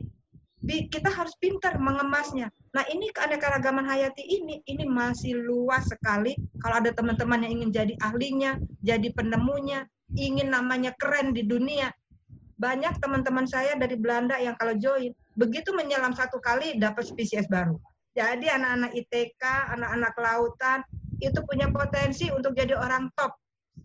kita 0.63 1.11
harus 1.11 1.35
pintar 1.43 1.75
mengemasnya. 1.75 2.47
Nah 2.71 2.87
ini 2.87 3.11
keanekaragaman 3.11 3.83
hayati 3.83 4.23
ini, 4.23 4.63
ini 4.63 4.87
masih 4.87 5.35
luas 5.43 5.83
sekali. 5.91 6.39
Kalau 6.63 6.79
ada 6.79 6.95
teman-teman 6.95 7.43
yang 7.43 7.59
ingin 7.59 7.69
jadi 7.71 7.93
ahlinya, 7.99 8.55
jadi 8.79 9.11
penemunya, 9.11 9.83
ingin 10.15 10.47
namanya 10.49 10.95
keren 10.95 11.35
di 11.35 11.43
dunia. 11.43 11.91
Banyak 12.55 13.03
teman-teman 13.03 13.43
saya 13.43 13.75
dari 13.75 13.99
Belanda 13.99 14.39
yang 14.39 14.55
kalau 14.55 14.71
join, 14.79 15.11
begitu 15.35 15.75
menyelam 15.75 16.15
satu 16.15 16.39
kali 16.39 16.79
dapat 16.79 17.11
spesies 17.11 17.49
baru. 17.51 17.75
Jadi 18.13 18.47
anak-anak 18.47 18.93
ITK, 18.93 19.43
anak-anak 19.73 20.13
lautan, 20.21 20.79
itu 21.19 21.39
punya 21.43 21.67
potensi 21.73 22.29
untuk 22.29 22.55
jadi 22.55 22.77
orang 22.77 23.09
top. 23.17 23.35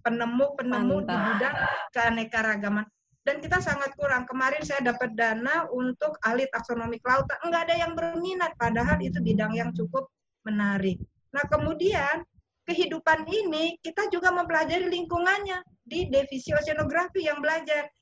Penemu-penemu 0.04 0.96
di 1.00 1.16
bidang 1.16 1.56
keanekaragaman 1.96 2.86
dan 3.28 3.44
kita 3.44 3.60
sangat 3.60 3.92
kurang. 4.00 4.24
Kemarin 4.24 4.64
saya 4.64 4.80
dapat 4.80 5.12
dana 5.12 5.68
untuk 5.68 6.16
ahli 6.24 6.48
taksonomi 6.48 6.96
kelautan, 7.04 7.36
enggak 7.44 7.68
ada 7.68 7.76
yang 7.76 7.92
berminat, 7.92 8.56
padahal 8.56 8.96
itu 9.04 9.20
bidang 9.20 9.52
yang 9.52 9.68
cukup 9.76 10.08
menarik. 10.48 10.96
Nah 11.36 11.44
kemudian 11.52 12.24
kehidupan 12.64 13.28
ini 13.28 13.76
kita 13.84 14.08
juga 14.08 14.32
mempelajari 14.32 14.88
lingkungannya 14.88 15.60
di 15.84 16.08
divisi 16.08 16.56
oceanografi 16.56 17.28
yang 17.28 17.44
belajar 17.44 17.92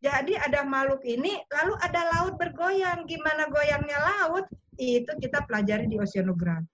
Jadi 0.00 0.32
ada 0.32 0.64
makhluk 0.64 1.04
ini, 1.04 1.36
lalu 1.52 1.76
ada 1.84 2.00
laut 2.16 2.40
bergoyang. 2.40 3.04
Gimana 3.04 3.52
goyangnya 3.52 4.00
laut? 4.00 4.48
Itu 4.80 5.12
kita 5.20 5.44
pelajari 5.44 5.92
di 5.92 6.00
oceanografi. 6.00 6.64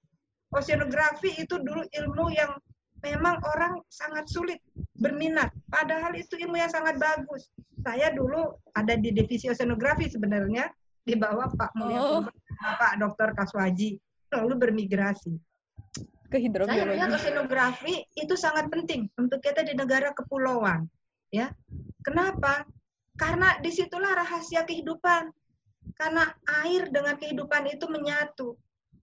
Oceanografi 0.55 1.35
itu 1.35 1.59
dulu 1.59 1.83
ilmu 1.91 2.31
yang 2.31 2.55
memang 3.07 3.39
orang 3.55 3.79
sangat 3.87 4.27
sulit 4.27 4.59
berminat. 4.99 5.55
Padahal 5.71 6.11
itu 6.19 6.35
ilmu 6.35 6.59
yang 6.59 6.71
sangat 6.71 6.99
bagus. 6.99 7.47
Saya 7.87 8.11
dulu 8.11 8.59
ada 8.75 8.99
di 8.99 9.15
divisi 9.15 9.47
oceanografi 9.47 10.11
sebenarnya 10.11 10.67
di 11.07 11.15
bawah 11.15 11.47
Pak 11.55 11.71
Mulia 11.79 12.03
oh. 12.03 12.27
Pak 12.59 12.99
Dr. 12.99 13.31
Kaswaji 13.39 13.95
lalu 14.35 14.55
bermigrasi 14.59 15.39
ke 16.27 16.43
hidrobiologi. 16.43 16.83
Saya 16.83 16.95
lihat 16.99 17.11
oceanografi 17.15 17.95
itu 18.19 18.35
sangat 18.35 18.67
penting 18.67 19.07
untuk 19.15 19.39
kita 19.39 19.63
di 19.63 19.79
negara 19.79 20.11
kepulauan, 20.11 20.91
ya. 21.31 21.55
Kenapa? 22.03 22.67
Karena 23.15 23.57
di 23.63 23.71
situlah 23.71 24.19
rahasia 24.19 24.67
kehidupan. 24.67 25.31
Karena 25.95 26.27
air 26.67 26.91
dengan 26.91 27.15
kehidupan 27.15 27.71
itu 27.71 27.87
menyatu. 27.87 28.59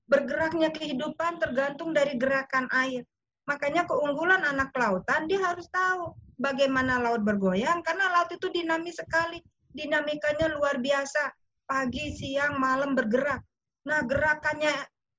Bergeraknya 0.06 0.70
kehidupan 0.76 1.40
tergantung 1.40 1.96
dari 1.96 2.20
gerakan 2.20 2.68
air. 2.76 3.08
Makanya 3.44 3.84
keunggulan 3.84 4.44
anak 4.48 4.72
lautan 4.76 5.28
dia 5.28 5.44
harus 5.44 5.68
tahu 5.68 6.16
bagaimana 6.40 7.00
laut 7.00 7.24
bergoyang 7.28 7.84
karena 7.84 8.12
laut 8.12 8.32
itu 8.32 8.48
dinamis 8.52 9.00
sekali. 9.00 9.44
Dinamikanya 9.74 10.54
luar 10.54 10.78
biasa. 10.78 11.34
Pagi, 11.66 12.14
siang, 12.14 12.60
malam 12.62 12.94
bergerak. 12.94 13.42
Nah, 13.90 14.06
gerakannya 14.06 14.72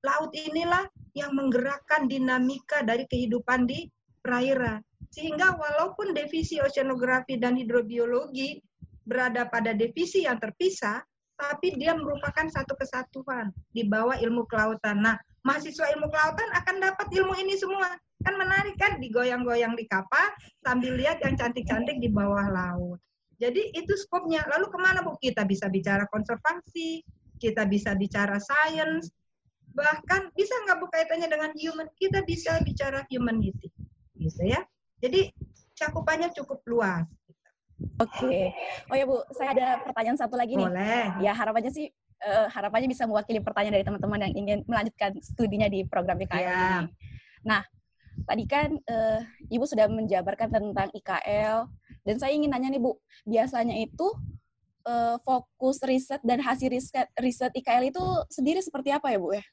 laut 0.04 0.30
inilah 0.36 0.84
yang 1.16 1.32
menggerakkan 1.34 2.06
dinamika 2.06 2.84
dari 2.84 3.08
kehidupan 3.08 3.66
di 3.66 3.88
perairan. 4.20 4.78
Sehingga 5.10 5.56
walaupun 5.56 6.12
divisi 6.12 6.60
oceanografi 6.60 7.40
dan 7.40 7.56
hidrobiologi 7.56 8.60
berada 9.04 9.48
pada 9.48 9.76
divisi 9.76 10.24
yang 10.24 10.40
terpisah, 10.40 11.02
tapi 11.34 11.74
dia 11.74 11.94
merupakan 11.98 12.46
satu 12.46 12.78
kesatuan 12.78 13.50
di 13.74 13.84
bawah 13.84 14.14
ilmu 14.18 14.46
kelautan. 14.46 15.02
Nah, 15.02 15.18
mahasiswa 15.42 15.90
ilmu 15.98 16.08
kelautan 16.08 16.48
akan 16.62 16.76
dapat 16.82 17.06
ilmu 17.10 17.34
ini 17.36 17.54
semua. 17.58 17.90
Kan 18.22 18.34
menarik 18.38 18.76
kan 18.78 19.02
digoyang-goyang 19.02 19.74
di 19.74 19.88
kapal 19.90 20.30
sambil 20.62 20.94
lihat 20.94 21.18
yang 21.24 21.34
cantik-cantik 21.34 21.98
di 21.98 22.12
bawah 22.12 22.46
laut. 22.52 23.00
Jadi 23.40 23.74
itu 23.74 23.92
skopnya. 23.98 24.46
Lalu 24.46 24.70
ke 24.70 24.78
mana 24.78 25.02
Bu? 25.02 25.18
Kita 25.18 25.42
bisa 25.42 25.66
bicara 25.66 26.06
konservasi, 26.06 27.02
kita 27.42 27.66
bisa 27.66 27.98
bicara 27.98 28.38
sains, 28.38 29.10
bahkan 29.74 30.30
bisa 30.38 30.54
nggak 30.64 30.78
bu 30.78 30.86
kaitannya 30.88 31.28
dengan 31.28 31.50
human 31.58 31.90
kita 31.98 32.22
bisa 32.22 32.62
bicara 32.62 33.02
humanity 33.10 33.68
gitu 34.14 34.42
ya 34.46 34.62
jadi 35.02 35.34
cakupannya 35.74 36.30
cukup 36.32 36.62
luas 36.70 37.04
Oke. 37.98 38.54
Oh 38.86 38.94
ya 38.96 39.02
Bu, 39.02 39.18
saya 39.34 39.50
ada 39.50 39.82
pertanyaan 39.82 40.14
satu 40.14 40.38
lagi 40.38 40.54
nih. 40.54 40.62
Boleh. 40.62 41.04
Ya 41.20 41.34
harapannya 41.34 41.74
sih 41.74 41.90
uh, 42.22 42.46
harapannya 42.46 42.86
bisa 42.86 43.02
mewakili 43.02 43.42
pertanyaan 43.42 43.82
dari 43.82 43.84
teman-teman 43.84 44.24
yang 44.24 44.34
ingin 44.34 44.58
melanjutkan 44.70 45.10
studinya 45.18 45.66
di 45.66 45.82
program 45.82 46.22
IKL 46.22 46.38
ya. 46.38 46.54
ini. 46.54 46.94
Nah, 47.42 47.66
tadi 48.22 48.44
kan 48.46 48.78
uh, 48.78 49.20
Ibu 49.50 49.64
sudah 49.66 49.90
menjabarkan 49.90 50.48
tentang 50.48 50.88
IKL 50.94 51.66
dan 52.04 52.16
saya 52.20 52.32
ingin 52.36 52.52
nanya 52.52 52.70
nih 52.70 52.82
Bu, 52.82 52.94
biasanya 53.26 53.74
itu 53.80 54.06
uh, 54.86 55.16
fokus 55.24 55.82
riset 55.82 56.20
dan 56.22 56.38
hasil 56.38 56.70
riset 56.70 57.08
riset 57.18 57.52
IKL 57.52 57.90
itu 57.90 58.04
sendiri 58.30 58.60
seperti 58.62 58.94
apa 58.94 59.10
ya 59.10 59.18
Bu 59.18 59.34
ya? 59.34 59.44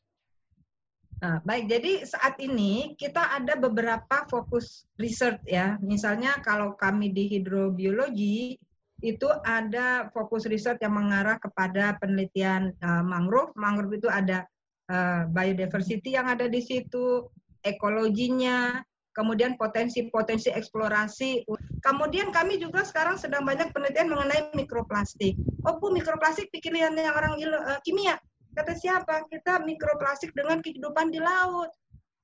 Nah, 1.22 1.38
baik, 1.46 1.70
jadi 1.70 2.02
saat 2.02 2.42
ini 2.42 2.98
kita 2.98 3.22
ada 3.22 3.54
beberapa 3.54 4.26
fokus 4.26 4.90
research 4.98 5.46
ya. 5.46 5.78
Misalnya 5.78 6.42
kalau 6.42 6.74
kami 6.74 7.14
di 7.14 7.30
hidrobiologi 7.30 8.58
itu 9.06 9.30
ada 9.46 10.10
fokus 10.14 10.50
riset 10.50 10.82
yang 10.82 10.98
mengarah 10.98 11.38
kepada 11.38 11.94
penelitian 12.02 12.74
uh, 12.82 13.06
mangrove. 13.06 13.54
Mangrove 13.54 14.02
itu 14.02 14.10
ada 14.10 14.50
uh, 14.90 15.30
biodiversity 15.30 16.18
yang 16.18 16.26
ada 16.26 16.50
di 16.50 16.58
situ, 16.58 17.30
ekologinya, 17.64 18.82
kemudian 19.12 19.60
potensi-potensi 19.60 20.52
eksplorasi. 20.52 21.44
Kemudian 21.84 22.32
kami 22.32 22.60
juga 22.60 22.88
sekarang 22.88 23.20
sedang 23.20 23.44
banyak 23.44 23.72
penelitian 23.76 24.12
mengenai 24.12 24.52
mikroplastik. 24.56 25.36
Oh 25.68 25.78
bu, 25.78 25.92
mikroplastik 25.92 26.48
pikirannya 26.52 27.12
orang 27.12 27.38
uh, 27.38 27.80
kimia. 27.84 28.16
Kata 28.52 28.76
siapa? 28.76 29.28
Kita 29.32 29.64
mikroplastik 29.64 30.36
dengan 30.36 30.60
kehidupan 30.60 31.12
di 31.12 31.20
laut. 31.24 31.72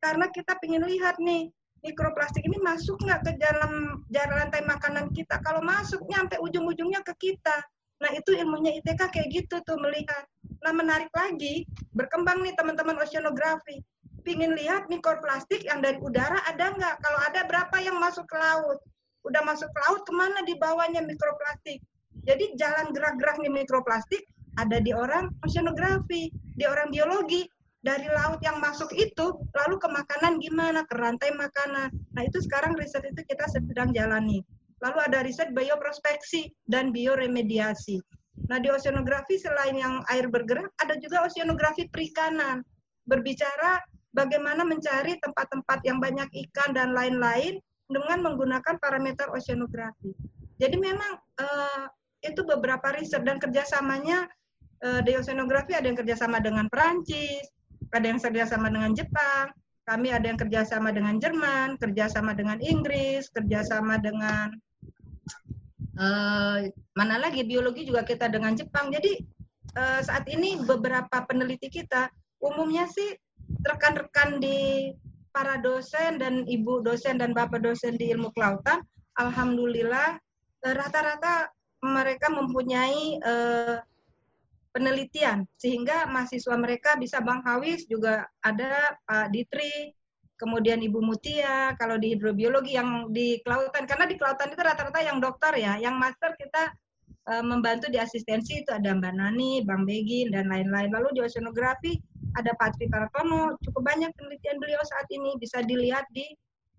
Karena 0.03 0.27
kita 0.29 0.59
ingin 0.61 0.83
lihat 0.85 1.17
nih, 1.17 1.49
mikroplastik 1.81 2.43
ini 2.43 2.59
masuk 2.59 2.99
nggak 3.01 3.21
ke 3.23 3.31
dalam 3.39 4.03
jalan 4.11 4.33
rantai 4.35 4.61
makanan 4.67 5.07
kita? 5.15 5.39
Kalau 5.41 5.63
masuk, 5.63 6.03
nyampe 6.11 6.35
ujung-ujungnya 6.43 7.01
ke 7.03 7.13
kita. 7.17 7.63
Nah, 7.97 8.13
itu 8.13 8.29
ilmunya 8.37 8.77
ITK 8.77 9.09
kayak 9.09 9.29
gitu 9.33 9.57
tuh 9.65 9.77
melihat. 9.81 10.29
Nah, 10.61 10.73
menarik 10.75 11.09
lagi, 11.17 11.65
berkembang 11.97 12.45
nih 12.45 12.53
teman-teman 12.53 13.01
oceanografi. 13.01 13.81
Pingin 14.27 14.59
lihat 14.59 14.91
mikroplastik 14.91 15.63
yang 15.63 15.79
dari 15.79 15.95
udara 16.03 16.35
ada 16.43 16.75
nggak? 16.75 16.99
Kalau 16.99 17.19
ada, 17.31 17.47
berapa 17.47 17.79
yang 17.79 17.95
masuk 17.95 18.27
ke 18.27 18.35
laut? 18.35 18.75
Udah 19.23 19.39
masuk 19.47 19.71
ke 19.71 19.79
laut, 19.87 20.03
ke 20.03 20.11
mana 20.11 20.43
di 20.43 20.59
bawahnya 20.59 20.99
mikroplastik? 20.99 21.79
Jadi 22.27 22.59
jalan 22.59 22.91
gerak-gerak 22.91 23.39
nih 23.39 23.63
mikroplastik 23.63 24.19
ada 24.59 24.83
di 24.83 24.91
orang 24.91 25.31
oceanografi, 25.47 26.27
di 26.59 26.67
orang 26.67 26.91
biologi. 26.91 27.47
Dari 27.87 28.03
laut 28.11 28.43
yang 28.43 28.59
masuk 28.59 28.91
itu, 28.99 29.31
lalu 29.55 29.79
ke 29.79 29.87
makanan 29.87 30.43
gimana, 30.43 30.83
ke 30.83 30.99
rantai 30.99 31.31
makanan. 31.31 31.87
Nah 32.11 32.23
itu 32.27 32.43
sekarang 32.43 32.75
riset 32.75 33.07
itu 33.07 33.23
kita 33.23 33.47
sedang 33.47 33.95
jalani. 33.95 34.43
Lalu 34.83 35.07
ada 35.07 35.23
riset 35.23 35.55
bioprospeksi 35.55 36.51
dan 36.67 36.91
bioremediasi. 36.91 38.03
Nah 38.51 38.59
di 38.59 38.67
oceanografi 38.67 39.39
selain 39.39 39.79
yang 39.79 40.03
air 40.11 40.27
bergerak, 40.27 40.67
ada 40.83 40.99
juga 40.99 41.23
oceanografi 41.23 41.87
perikanan. 41.87 42.59
Berbicara 43.07 43.79
bagaimana 44.15 44.63
mencari 44.63 45.19
tempat-tempat 45.19 45.83
yang 45.83 45.97
banyak 45.99 46.27
ikan 46.47 46.75
dan 46.75 46.93
lain-lain 46.95 47.59
dengan 47.87 48.19
menggunakan 48.23 48.75
parameter 48.79 49.31
oceanografi. 49.31 50.11
Jadi 50.59 50.75
memang 50.75 51.21
uh, 51.39 51.85
itu 52.25 52.41
beberapa 52.43 52.91
riset 52.97 53.23
dan 53.23 53.37
kerjasamanya 53.37 54.27
uh, 54.83 55.01
di 55.05 55.15
oceanografi 55.15 55.77
ada 55.77 55.87
yang 55.87 55.97
kerjasama 55.97 56.41
dengan 56.43 56.67
Perancis, 56.67 57.47
ada 57.93 58.05
yang 58.05 58.19
kerjasama 58.19 58.67
dengan 58.67 58.91
Jepang, 58.91 59.53
kami 59.87 60.11
ada 60.11 60.27
yang 60.27 60.35
kerjasama 60.35 60.91
dengan 60.91 61.15
Jerman, 61.21 61.79
kerjasama 61.79 62.35
dengan 62.35 62.59
Inggris, 62.59 63.31
kerjasama 63.31 64.01
dengan 64.03 64.51
uh, 65.95 66.59
mana 66.97 67.15
lagi 67.21 67.47
biologi 67.47 67.87
juga 67.87 68.03
kita 68.03 68.27
dengan 68.27 68.57
Jepang. 68.57 68.91
Jadi 68.91 69.23
uh, 69.79 70.01
saat 70.03 70.27
ini 70.27 70.59
beberapa 70.59 71.23
peneliti 71.23 71.71
kita 71.71 72.11
umumnya 72.43 72.89
sih 72.91 73.15
rekan-rekan 73.65 74.39
di 74.39 74.91
para 75.31 75.61
dosen 75.61 76.17
dan 76.17 76.47
ibu 76.49 76.81
dosen 76.81 77.21
dan 77.21 77.31
bapak 77.35 77.61
dosen 77.61 77.93
di 77.99 78.09
ilmu 78.09 78.33
kelautan, 78.33 78.81
alhamdulillah 79.21 80.17
rata-rata 80.65 81.53
mereka 81.85 82.27
mempunyai 82.33 83.21
uh, 83.21 83.77
penelitian. 84.73 85.45
Sehingga 85.57 86.09
mahasiswa 86.09 86.57
mereka 86.57 86.97
bisa 86.97 87.21
Bang 87.21 87.45
Hawis 87.45 87.85
juga 87.85 88.25
ada 88.41 88.97
Pak 89.05 89.29
Ditri 89.33 89.93
kemudian 90.37 90.77
Ibu 90.77 91.01
Mutia 91.01 91.73
kalau 91.81 91.97
di 91.97 92.13
hidrobiologi 92.13 92.77
yang 92.77 93.09
di 93.09 93.41
kelautan. 93.41 93.89
Karena 93.89 94.05
di 94.05 94.15
kelautan 94.17 94.53
itu 94.53 94.61
rata-rata 94.61 95.01
yang 95.01 95.17
dokter 95.17 95.53
ya 95.57 95.81
yang 95.81 95.97
master 95.97 96.37
kita 96.37 96.73
e, 97.27 97.33
membantu 97.43 97.91
di 97.91 97.99
asistensi 97.99 98.63
itu 98.63 98.71
ada 98.71 98.95
Mbak 98.95 99.13
Nani, 99.19 99.61
Bang 99.67 99.83
Begin 99.83 100.31
dan 100.31 100.47
lain-lain 100.47 100.89
lalu 100.89 101.11
di 101.13 101.21
oceanografi 101.21 101.99
ada 102.39 102.55
Pak 102.55 102.79
Tri 102.79 102.87
Paratono 102.87 103.59
cukup 103.61 103.83
banyak 103.83 104.09
penelitian 104.15 104.57
beliau 104.57 104.81
saat 104.87 105.07
ini 105.11 105.35
bisa 105.37 105.61
dilihat 105.61 106.07
di 106.15 106.25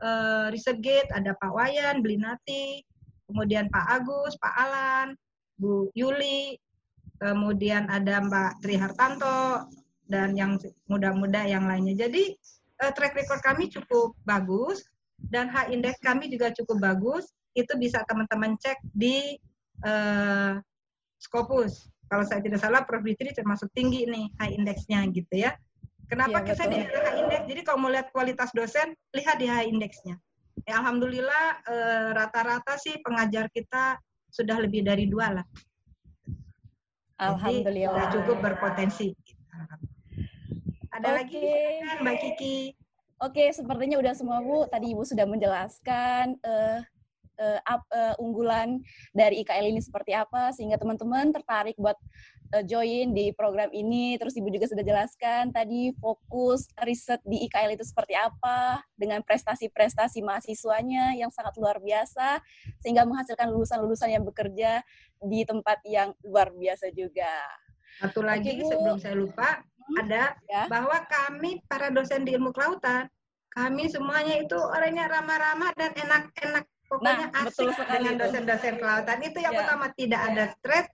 e, 0.01 0.11
Researchgate 0.51 1.13
ada 1.13 1.37
Pak 1.37 1.53
Wayan, 1.53 2.01
Blinati 2.01 2.83
kemudian 3.29 3.69
Pak 3.69 3.87
Agus, 4.01 4.35
Pak 4.41 4.55
Alan, 4.57 5.13
Bu 5.61 5.93
Yuli, 5.93 6.57
kemudian 7.21 7.87
ada 7.93 8.25
Mbak 8.25 8.65
Tri 8.65 8.75
Hartanto, 8.81 9.69
dan 10.09 10.33
yang 10.35 10.57
muda-muda 10.89 11.45
yang 11.45 11.69
lainnya. 11.69 12.09
Jadi 12.09 12.33
uh, 12.81 12.93
track 12.97 13.15
record 13.15 13.45
kami 13.45 13.69
cukup 13.69 14.17
bagus 14.25 14.81
dan 15.29 15.53
H 15.53 15.69
index 15.69 16.01
kami 16.01 16.33
juga 16.33 16.51
cukup 16.57 16.81
bagus. 16.81 17.29
Itu 17.53 17.77
bisa 17.77 18.01
teman-teman 18.09 18.57
cek 18.57 18.81
di 18.97 19.37
uh, 19.85 20.59
Scopus. 21.19 21.91
Kalau 22.09 22.25
saya 22.25 22.41
tidak 22.41 22.65
salah, 22.65 22.83
Prof. 22.89 23.05
Ditri 23.05 23.37
termasuk 23.37 23.69
tinggi 23.77 24.09
nih 24.09 24.33
H 24.41 24.49
indexnya 24.49 25.05
gitu 25.13 25.35
ya. 25.35 25.53
Kenapa 26.09 26.41
ya, 26.41 26.57
kita 26.57 26.65
di 26.73 26.79
H 26.81 27.07
index? 27.21 27.41
Jadi 27.45 27.61
kalau 27.69 27.85
mau 27.85 27.93
lihat 27.93 28.09
kualitas 28.17 28.49
dosen, 28.57 28.97
lihat 29.13 29.37
di 29.37 29.45
H 29.45 29.69
indexnya. 29.69 30.17
Ya, 30.65 30.81
Alhamdulillah 30.81 31.45
eh, 31.69 32.09
rata-rata 32.17 32.81
sih 32.81 32.97
pengajar 33.05 33.47
kita 33.53 34.01
sudah 34.33 34.57
lebih 34.57 34.89
dari 34.89 35.05
dua 35.05 35.37
lah. 35.37 35.47
Alhamdulillah. 37.21 38.09
Jadi, 38.09 38.15
cukup 38.25 38.37
berpotensi. 38.41 39.13
Ada 40.97 41.13
okay. 41.13 41.17
lagi 41.21 41.47
Mbak 42.01 42.17
Kiki? 42.25 42.59
Oke, 43.19 43.51
sepertinya 43.51 43.99
udah 43.99 44.15
semua 44.15 44.39
Bu. 44.41 44.65
Tadi 44.71 44.95
Ibu 44.95 45.03
sudah 45.03 45.27
menjelaskan 45.27 46.39
uh, 46.41 46.81
uh, 47.39 47.61
up, 47.65 47.83
uh, 47.95 48.15
unggulan 48.19 48.83
dari 49.15 49.43
IKL 49.43 49.71
ini 49.71 49.81
seperti 49.81 50.13
apa 50.13 50.51
sehingga 50.53 50.77
teman-teman 50.77 51.31
tertarik 51.33 51.79
buat 51.79 51.97
uh, 52.55 52.65
join 52.67 53.15
di 53.15 53.33
program 53.33 53.71
ini. 53.73 54.19
Terus 54.19 54.37
Ibu 54.37 54.51
juga 54.53 54.67
sudah 54.69 54.85
jelaskan 54.85 55.55
tadi 55.55 55.95
fokus 55.97 56.69
riset 56.83 57.23
di 57.25 57.47
IKL 57.49 57.79
itu 57.79 57.85
seperti 57.87 58.19
apa 58.19 58.83
dengan 58.99 59.23
prestasi-prestasi 59.25 60.21
mahasiswanya 60.23 61.17
yang 61.17 61.33
sangat 61.33 61.57
luar 61.57 61.79
biasa 61.81 62.43
sehingga 62.83 63.07
menghasilkan 63.07 63.49
lulusan-lulusan 63.49 64.13
yang 64.13 64.25
bekerja 64.27 64.83
di 65.23 65.43
tempat 65.43 65.83
yang 65.87 66.15
luar 66.23 66.53
biasa 66.55 66.91
juga. 66.95 67.33
Satu 67.99 68.23
lagi 68.23 68.55
Oke, 68.55 68.69
sebelum 68.71 68.97
saya 69.03 69.19
lupa 69.19 69.59
hmm, 69.59 69.97
ada 70.07 70.39
ya. 70.47 70.71
bahwa 70.71 71.03
kami 71.11 71.59
para 71.67 71.91
dosen 71.91 72.23
di 72.23 72.37
ilmu 72.39 72.55
kelautan 72.55 73.11
kami 73.59 73.91
semuanya 73.91 74.39
itu 74.39 74.55
orangnya 74.55 75.11
ramah-ramah 75.11 75.75
dan 75.75 75.91
enak-enak 75.97 76.65
pokoknya 76.89 77.29
nah, 77.31 77.47
asik 77.47 77.69
dengan 77.77 78.15
dosen-dosen 78.17 78.75
kelautan 78.81 79.21
itu 79.21 79.39
yang 79.45 79.55
ya. 79.55 79.59
pertama 79.61 79.87
tidak 79.93 80.21
ya. 80.25 80.29
ada 80.33 80.45
stres 80.57 80.89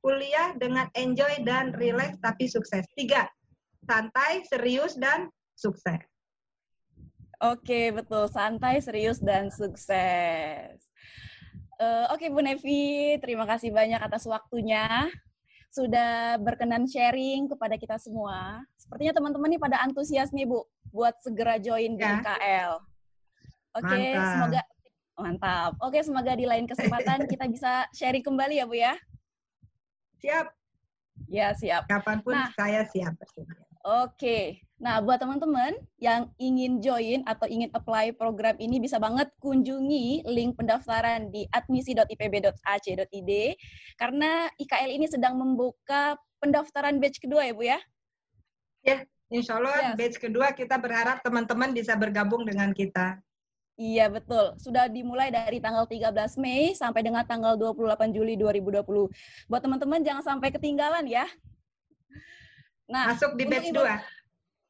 kuliah 0.00 0.56
dengan 0.56 0.88
enjoy 0.96 1.44
dan 1.44 1.76
relax 1.76 2.16
tapi 2.24 2.48
sukses. 2.48 2.88
Tiga, 2.96 3.28
santai, 3.84 4.44
serius, 4.48 4.96
dan 4.96 5.28
sukses. 5.54 6.00
Oke, 7.40 7.92
betul. 7.92 8.28
Santai, 8.28 8.80
serius, 8.84 9.20
dan 9.20 9.48
sukses. 9.52 10.76
Uh, 11.80 12.04
Oke, 12.12 12.28
Bu 12.28 12.44
Nevi, 12.44 13.16
terima 13.24 13.48
kasih 13.48 13.72
banyak 13.72 14.00
atas 14.00 14.28
waktunya. 14.28 15.08
Sudah 15.72 16.36
berkenan 16.36 16.84
sharing 16.84 17.48
kepada 17.48 17.80
kita 17.80 17.96
semua. 17.96 18.60
Sepertinya 18.76 19.16
teman-teman 19.16 19.56
ini 19.56 19.60
pada 19.60 19.80
antusias 19.80 20.32
nih, 20.36 20.44
Bu, 20.44 20.68
buat 20.92 21.16
segera 21.24 21.56
join 21.56 21.96
di 21.96 22.04
ya. 22.04 22.20
KL. 22.20 22.72
Oke, 23.78 24.00
semoga 24.18 24.60
mantap. 25.20 25.76
Oke, 25.84 26.00
semoga 26.00 26.32
di 26.34 26.48
lain 26.48 26.64
kesempatan 26.66 27.28
kita 27.30 27.44
bisa 27.46 27.86
sharing 27.92 28.24
kembali 28.24 28.58
ya, 28.58 28.64
Bu 28.66 28.76
ya. 28.76 28.94
Siap. 30.20 30.46
Ya, 31.28 31.52
siap. 31.54 31.86
Kapan 31.86 32.24
pun 32.24 32.34
nah, 32.34 32.50
saya 32.56 32.84
siap. 32.88 33.14
Oke. 33.84 34.64
Nah, 34.80 35.04
buat 35.04 35.20
teman-teman 35.20 35.76
yang 36.00 36.32
ingin 36.40 36.80
join 36.80 37.20
atau 37.28 37.44
ingin 37.44 37.68
apply 37.76 38.16
program 38.16 38.56
ini 38.56 38.80
bisa 38.80 38.96
banget 38.96 39.28
kunjungi 39.44 40.24
link 40.24 40.56
pendaftaran 40.56 41.28
di 41.28 41.44
admisi.ipb.ac.id 41.52 43.32
karena 44.00 44.48
IKL 44.56 44.90
ini 44.96 45.04
sedang 45.04 45.36
membuka 45.36 46.16
pendaftaran 46.40 46.96
batch 46.96 47.20
kedua 47.20 47.44
ya, 47.44 47.52
Bu 47.52 47.64
ya? 47.68 47.78
Ya, 48.80 49.04
insya 49.28 49.60
Allah 49.60 49.92
yes. 49.92 49.96
batch 50.00 50.16
kedua 50.16 50.56
kita 50.56 50.80
berharap 50.80 51.20
teman-teman 51.20 51.76
bisa 51.76 51.92
bergabung 51.92 52.48
dengan 52.48 52.72
kita. 52.72 53.20
Iya, 53.80 54.12
betul. 54.12 54.60
Sudah 54.60 54.92
dimulai 54.92 55.32
dari 55.32 55.56
tanggal 55.56 55.88
13 55.88 56.36
Mei 56.36 56.76
sampai 56.76 57.00
dengan 57.00 57.24
tanggal 57.24 57.56
28 57.56 58.12
Juli 58.12 58.36
2020. 58.36 58.84
Buat 59.48 59.60
teman-teman 59.64 60.04
jangan 60.04 60.36
sampai 60.36 60.52
ketinggalan 60.52 61.08
ya. 61.08 61.24
Nah, 62.84 63.16
masuk 63.16 63.40
di 63.40 63.48
batch 63.48 63.72
2. 63.72 63.80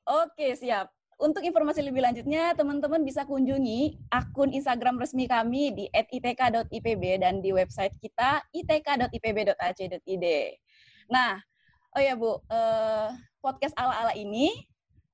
Oke, 0.06 0.54
siap. 0.54 0.94
Untuk 1.18 1.42
informasi 1.42 1.82
lebih 1.82 2.06
lanjutnya, 2.06 2.54
teman-teman 2.54 3.02
bisa 3.02 3.26
kunjungi 3.26 3.98
akun 4.14 4.54
Instagram 4.54 5.02
resmi 5.02 5.26
kami 5.26 5.74
di 5.74 5.84
@itk.ipb 5.90 7.04
dan 7.18 7.42
di 7.42 7.50
website 7.50 7.92
kita 7.98 8.46
itk.ipb.ac.id. 8.54 10.26
Nah, 11.10 11.36
oh 11.98 12.00
ya 12.00 12.14
Bu, 12.14 12.38
uh, 12.46 13.10
podcast 13.42 13.74
ala-ala 13.74 14.14
ini 14.14 14.54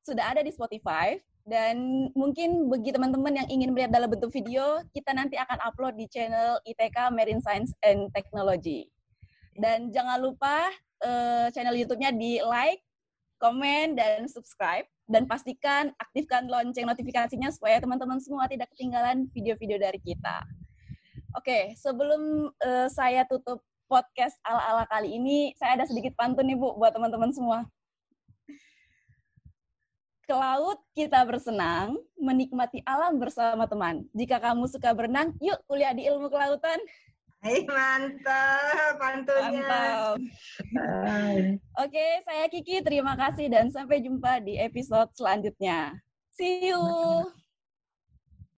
sudah 0.05 0.37
ada 0.37 0.45
di 0.45 0.53
Spotify, 0.55 1.19
dan 1.47 2.11
mungkin 2.19 2.67
bagi 2.67 2.91
teman-teman 2.91 3.39
yang 3.39 3.47
ingin 3.47 3.71
melihat 3.71 3.95
dalam 3.95 4.11
bentuk 4.11 4.35
video, 4.35 4.83
kita 4.91 5.15
nanti 5.15 5.39
akan 5.39 5.63
upload 5.63 5.95
di 5.95 6.11
channel 6.11 6.59
ITK 6.67 7.15
Marine 7.15 7.39
Science 7.39 7.71
and 7.87 8.11
Technology. 8.11 8.91
Dan 9.55 9.95
jangan 9.95 10.19
lupa 10.19 10.67
uh, 11.07 11.47
channel 11.55 11.79
YouTube-nya 11.79 12.11
di 12.19 12.43
like, 12.43 12.83
komen, 13.39 13.95
dan 13.95 14.27
subscribe. 14.27 14.91
Dan 15.07 15.31
pastikan 15.31 15.95
aktifkan 16.03 16.51
lonceng 16.51 16.91
notifikasinya 16.91 17.55
supaya 17.55 17.79
teman-teman 17.79 18.19
semua 18.19 18.51
tidak 18.51 18.67
ketinggalan 18.75 19.31
video-video 19.31 19.79
dari 19.79 20.03
kita. 20.03 20.43
Oke, 21.39 21.79
sebelum 21.79 22.51
uh, 22.59 22.91
saya 22.91 23.23
tutup 23.23 23.63
podcast 23.87 24.35
ala-ala 24.43 24.83
kali 24.91 25.15
ini, 25.15 25.55
saya 25.55 25.79
ada 25.79 25.87
sedikit 25.87 26.19
pantun 26.19 26.51
nih 26.51 26.59
Bu 26.59 26.75
buat 26.75 26.91
teman-teman 26.91 27.31
semua 27.31 27.71
ke 30.27 30.35
laut 30.35 30.83
kita 30.99 31.23
bersenang, 31.23 31.95
menikmati 32.19 32.83
alam 32.83 33.23
bersama 33.23 33.71
teman. 33.71 34.03
Jika 34.11 34.43
kamu 34.43 34.67
suka 34.67 34.91
berenang, 34.91 35.39
yuk 35.39 35.63
kuliah 35.71 35.95
di 35.95 36.03
ilmu 36.11 36.27
kelautan. 36.27 36.83
Hai, 37.47 37.63
mantap 37.63 38.99
pantunnya. 38.99 40.19
Mantap. 40.75 41.63
Oke, 41.79 42.07
saya 42.27 42.51
Kiki. 42.51 42.83
Terima 42.83 43.15
kasih 43.15 43.47
dan 43.47 43.71
sampai 43.71 44.03
jumpa 44.03 44.43
di 44.43 44.59
episode 44.59 45.15
selanjutnya. 45.15 45.95
See 46.35 46.75
you. 46.75 46.83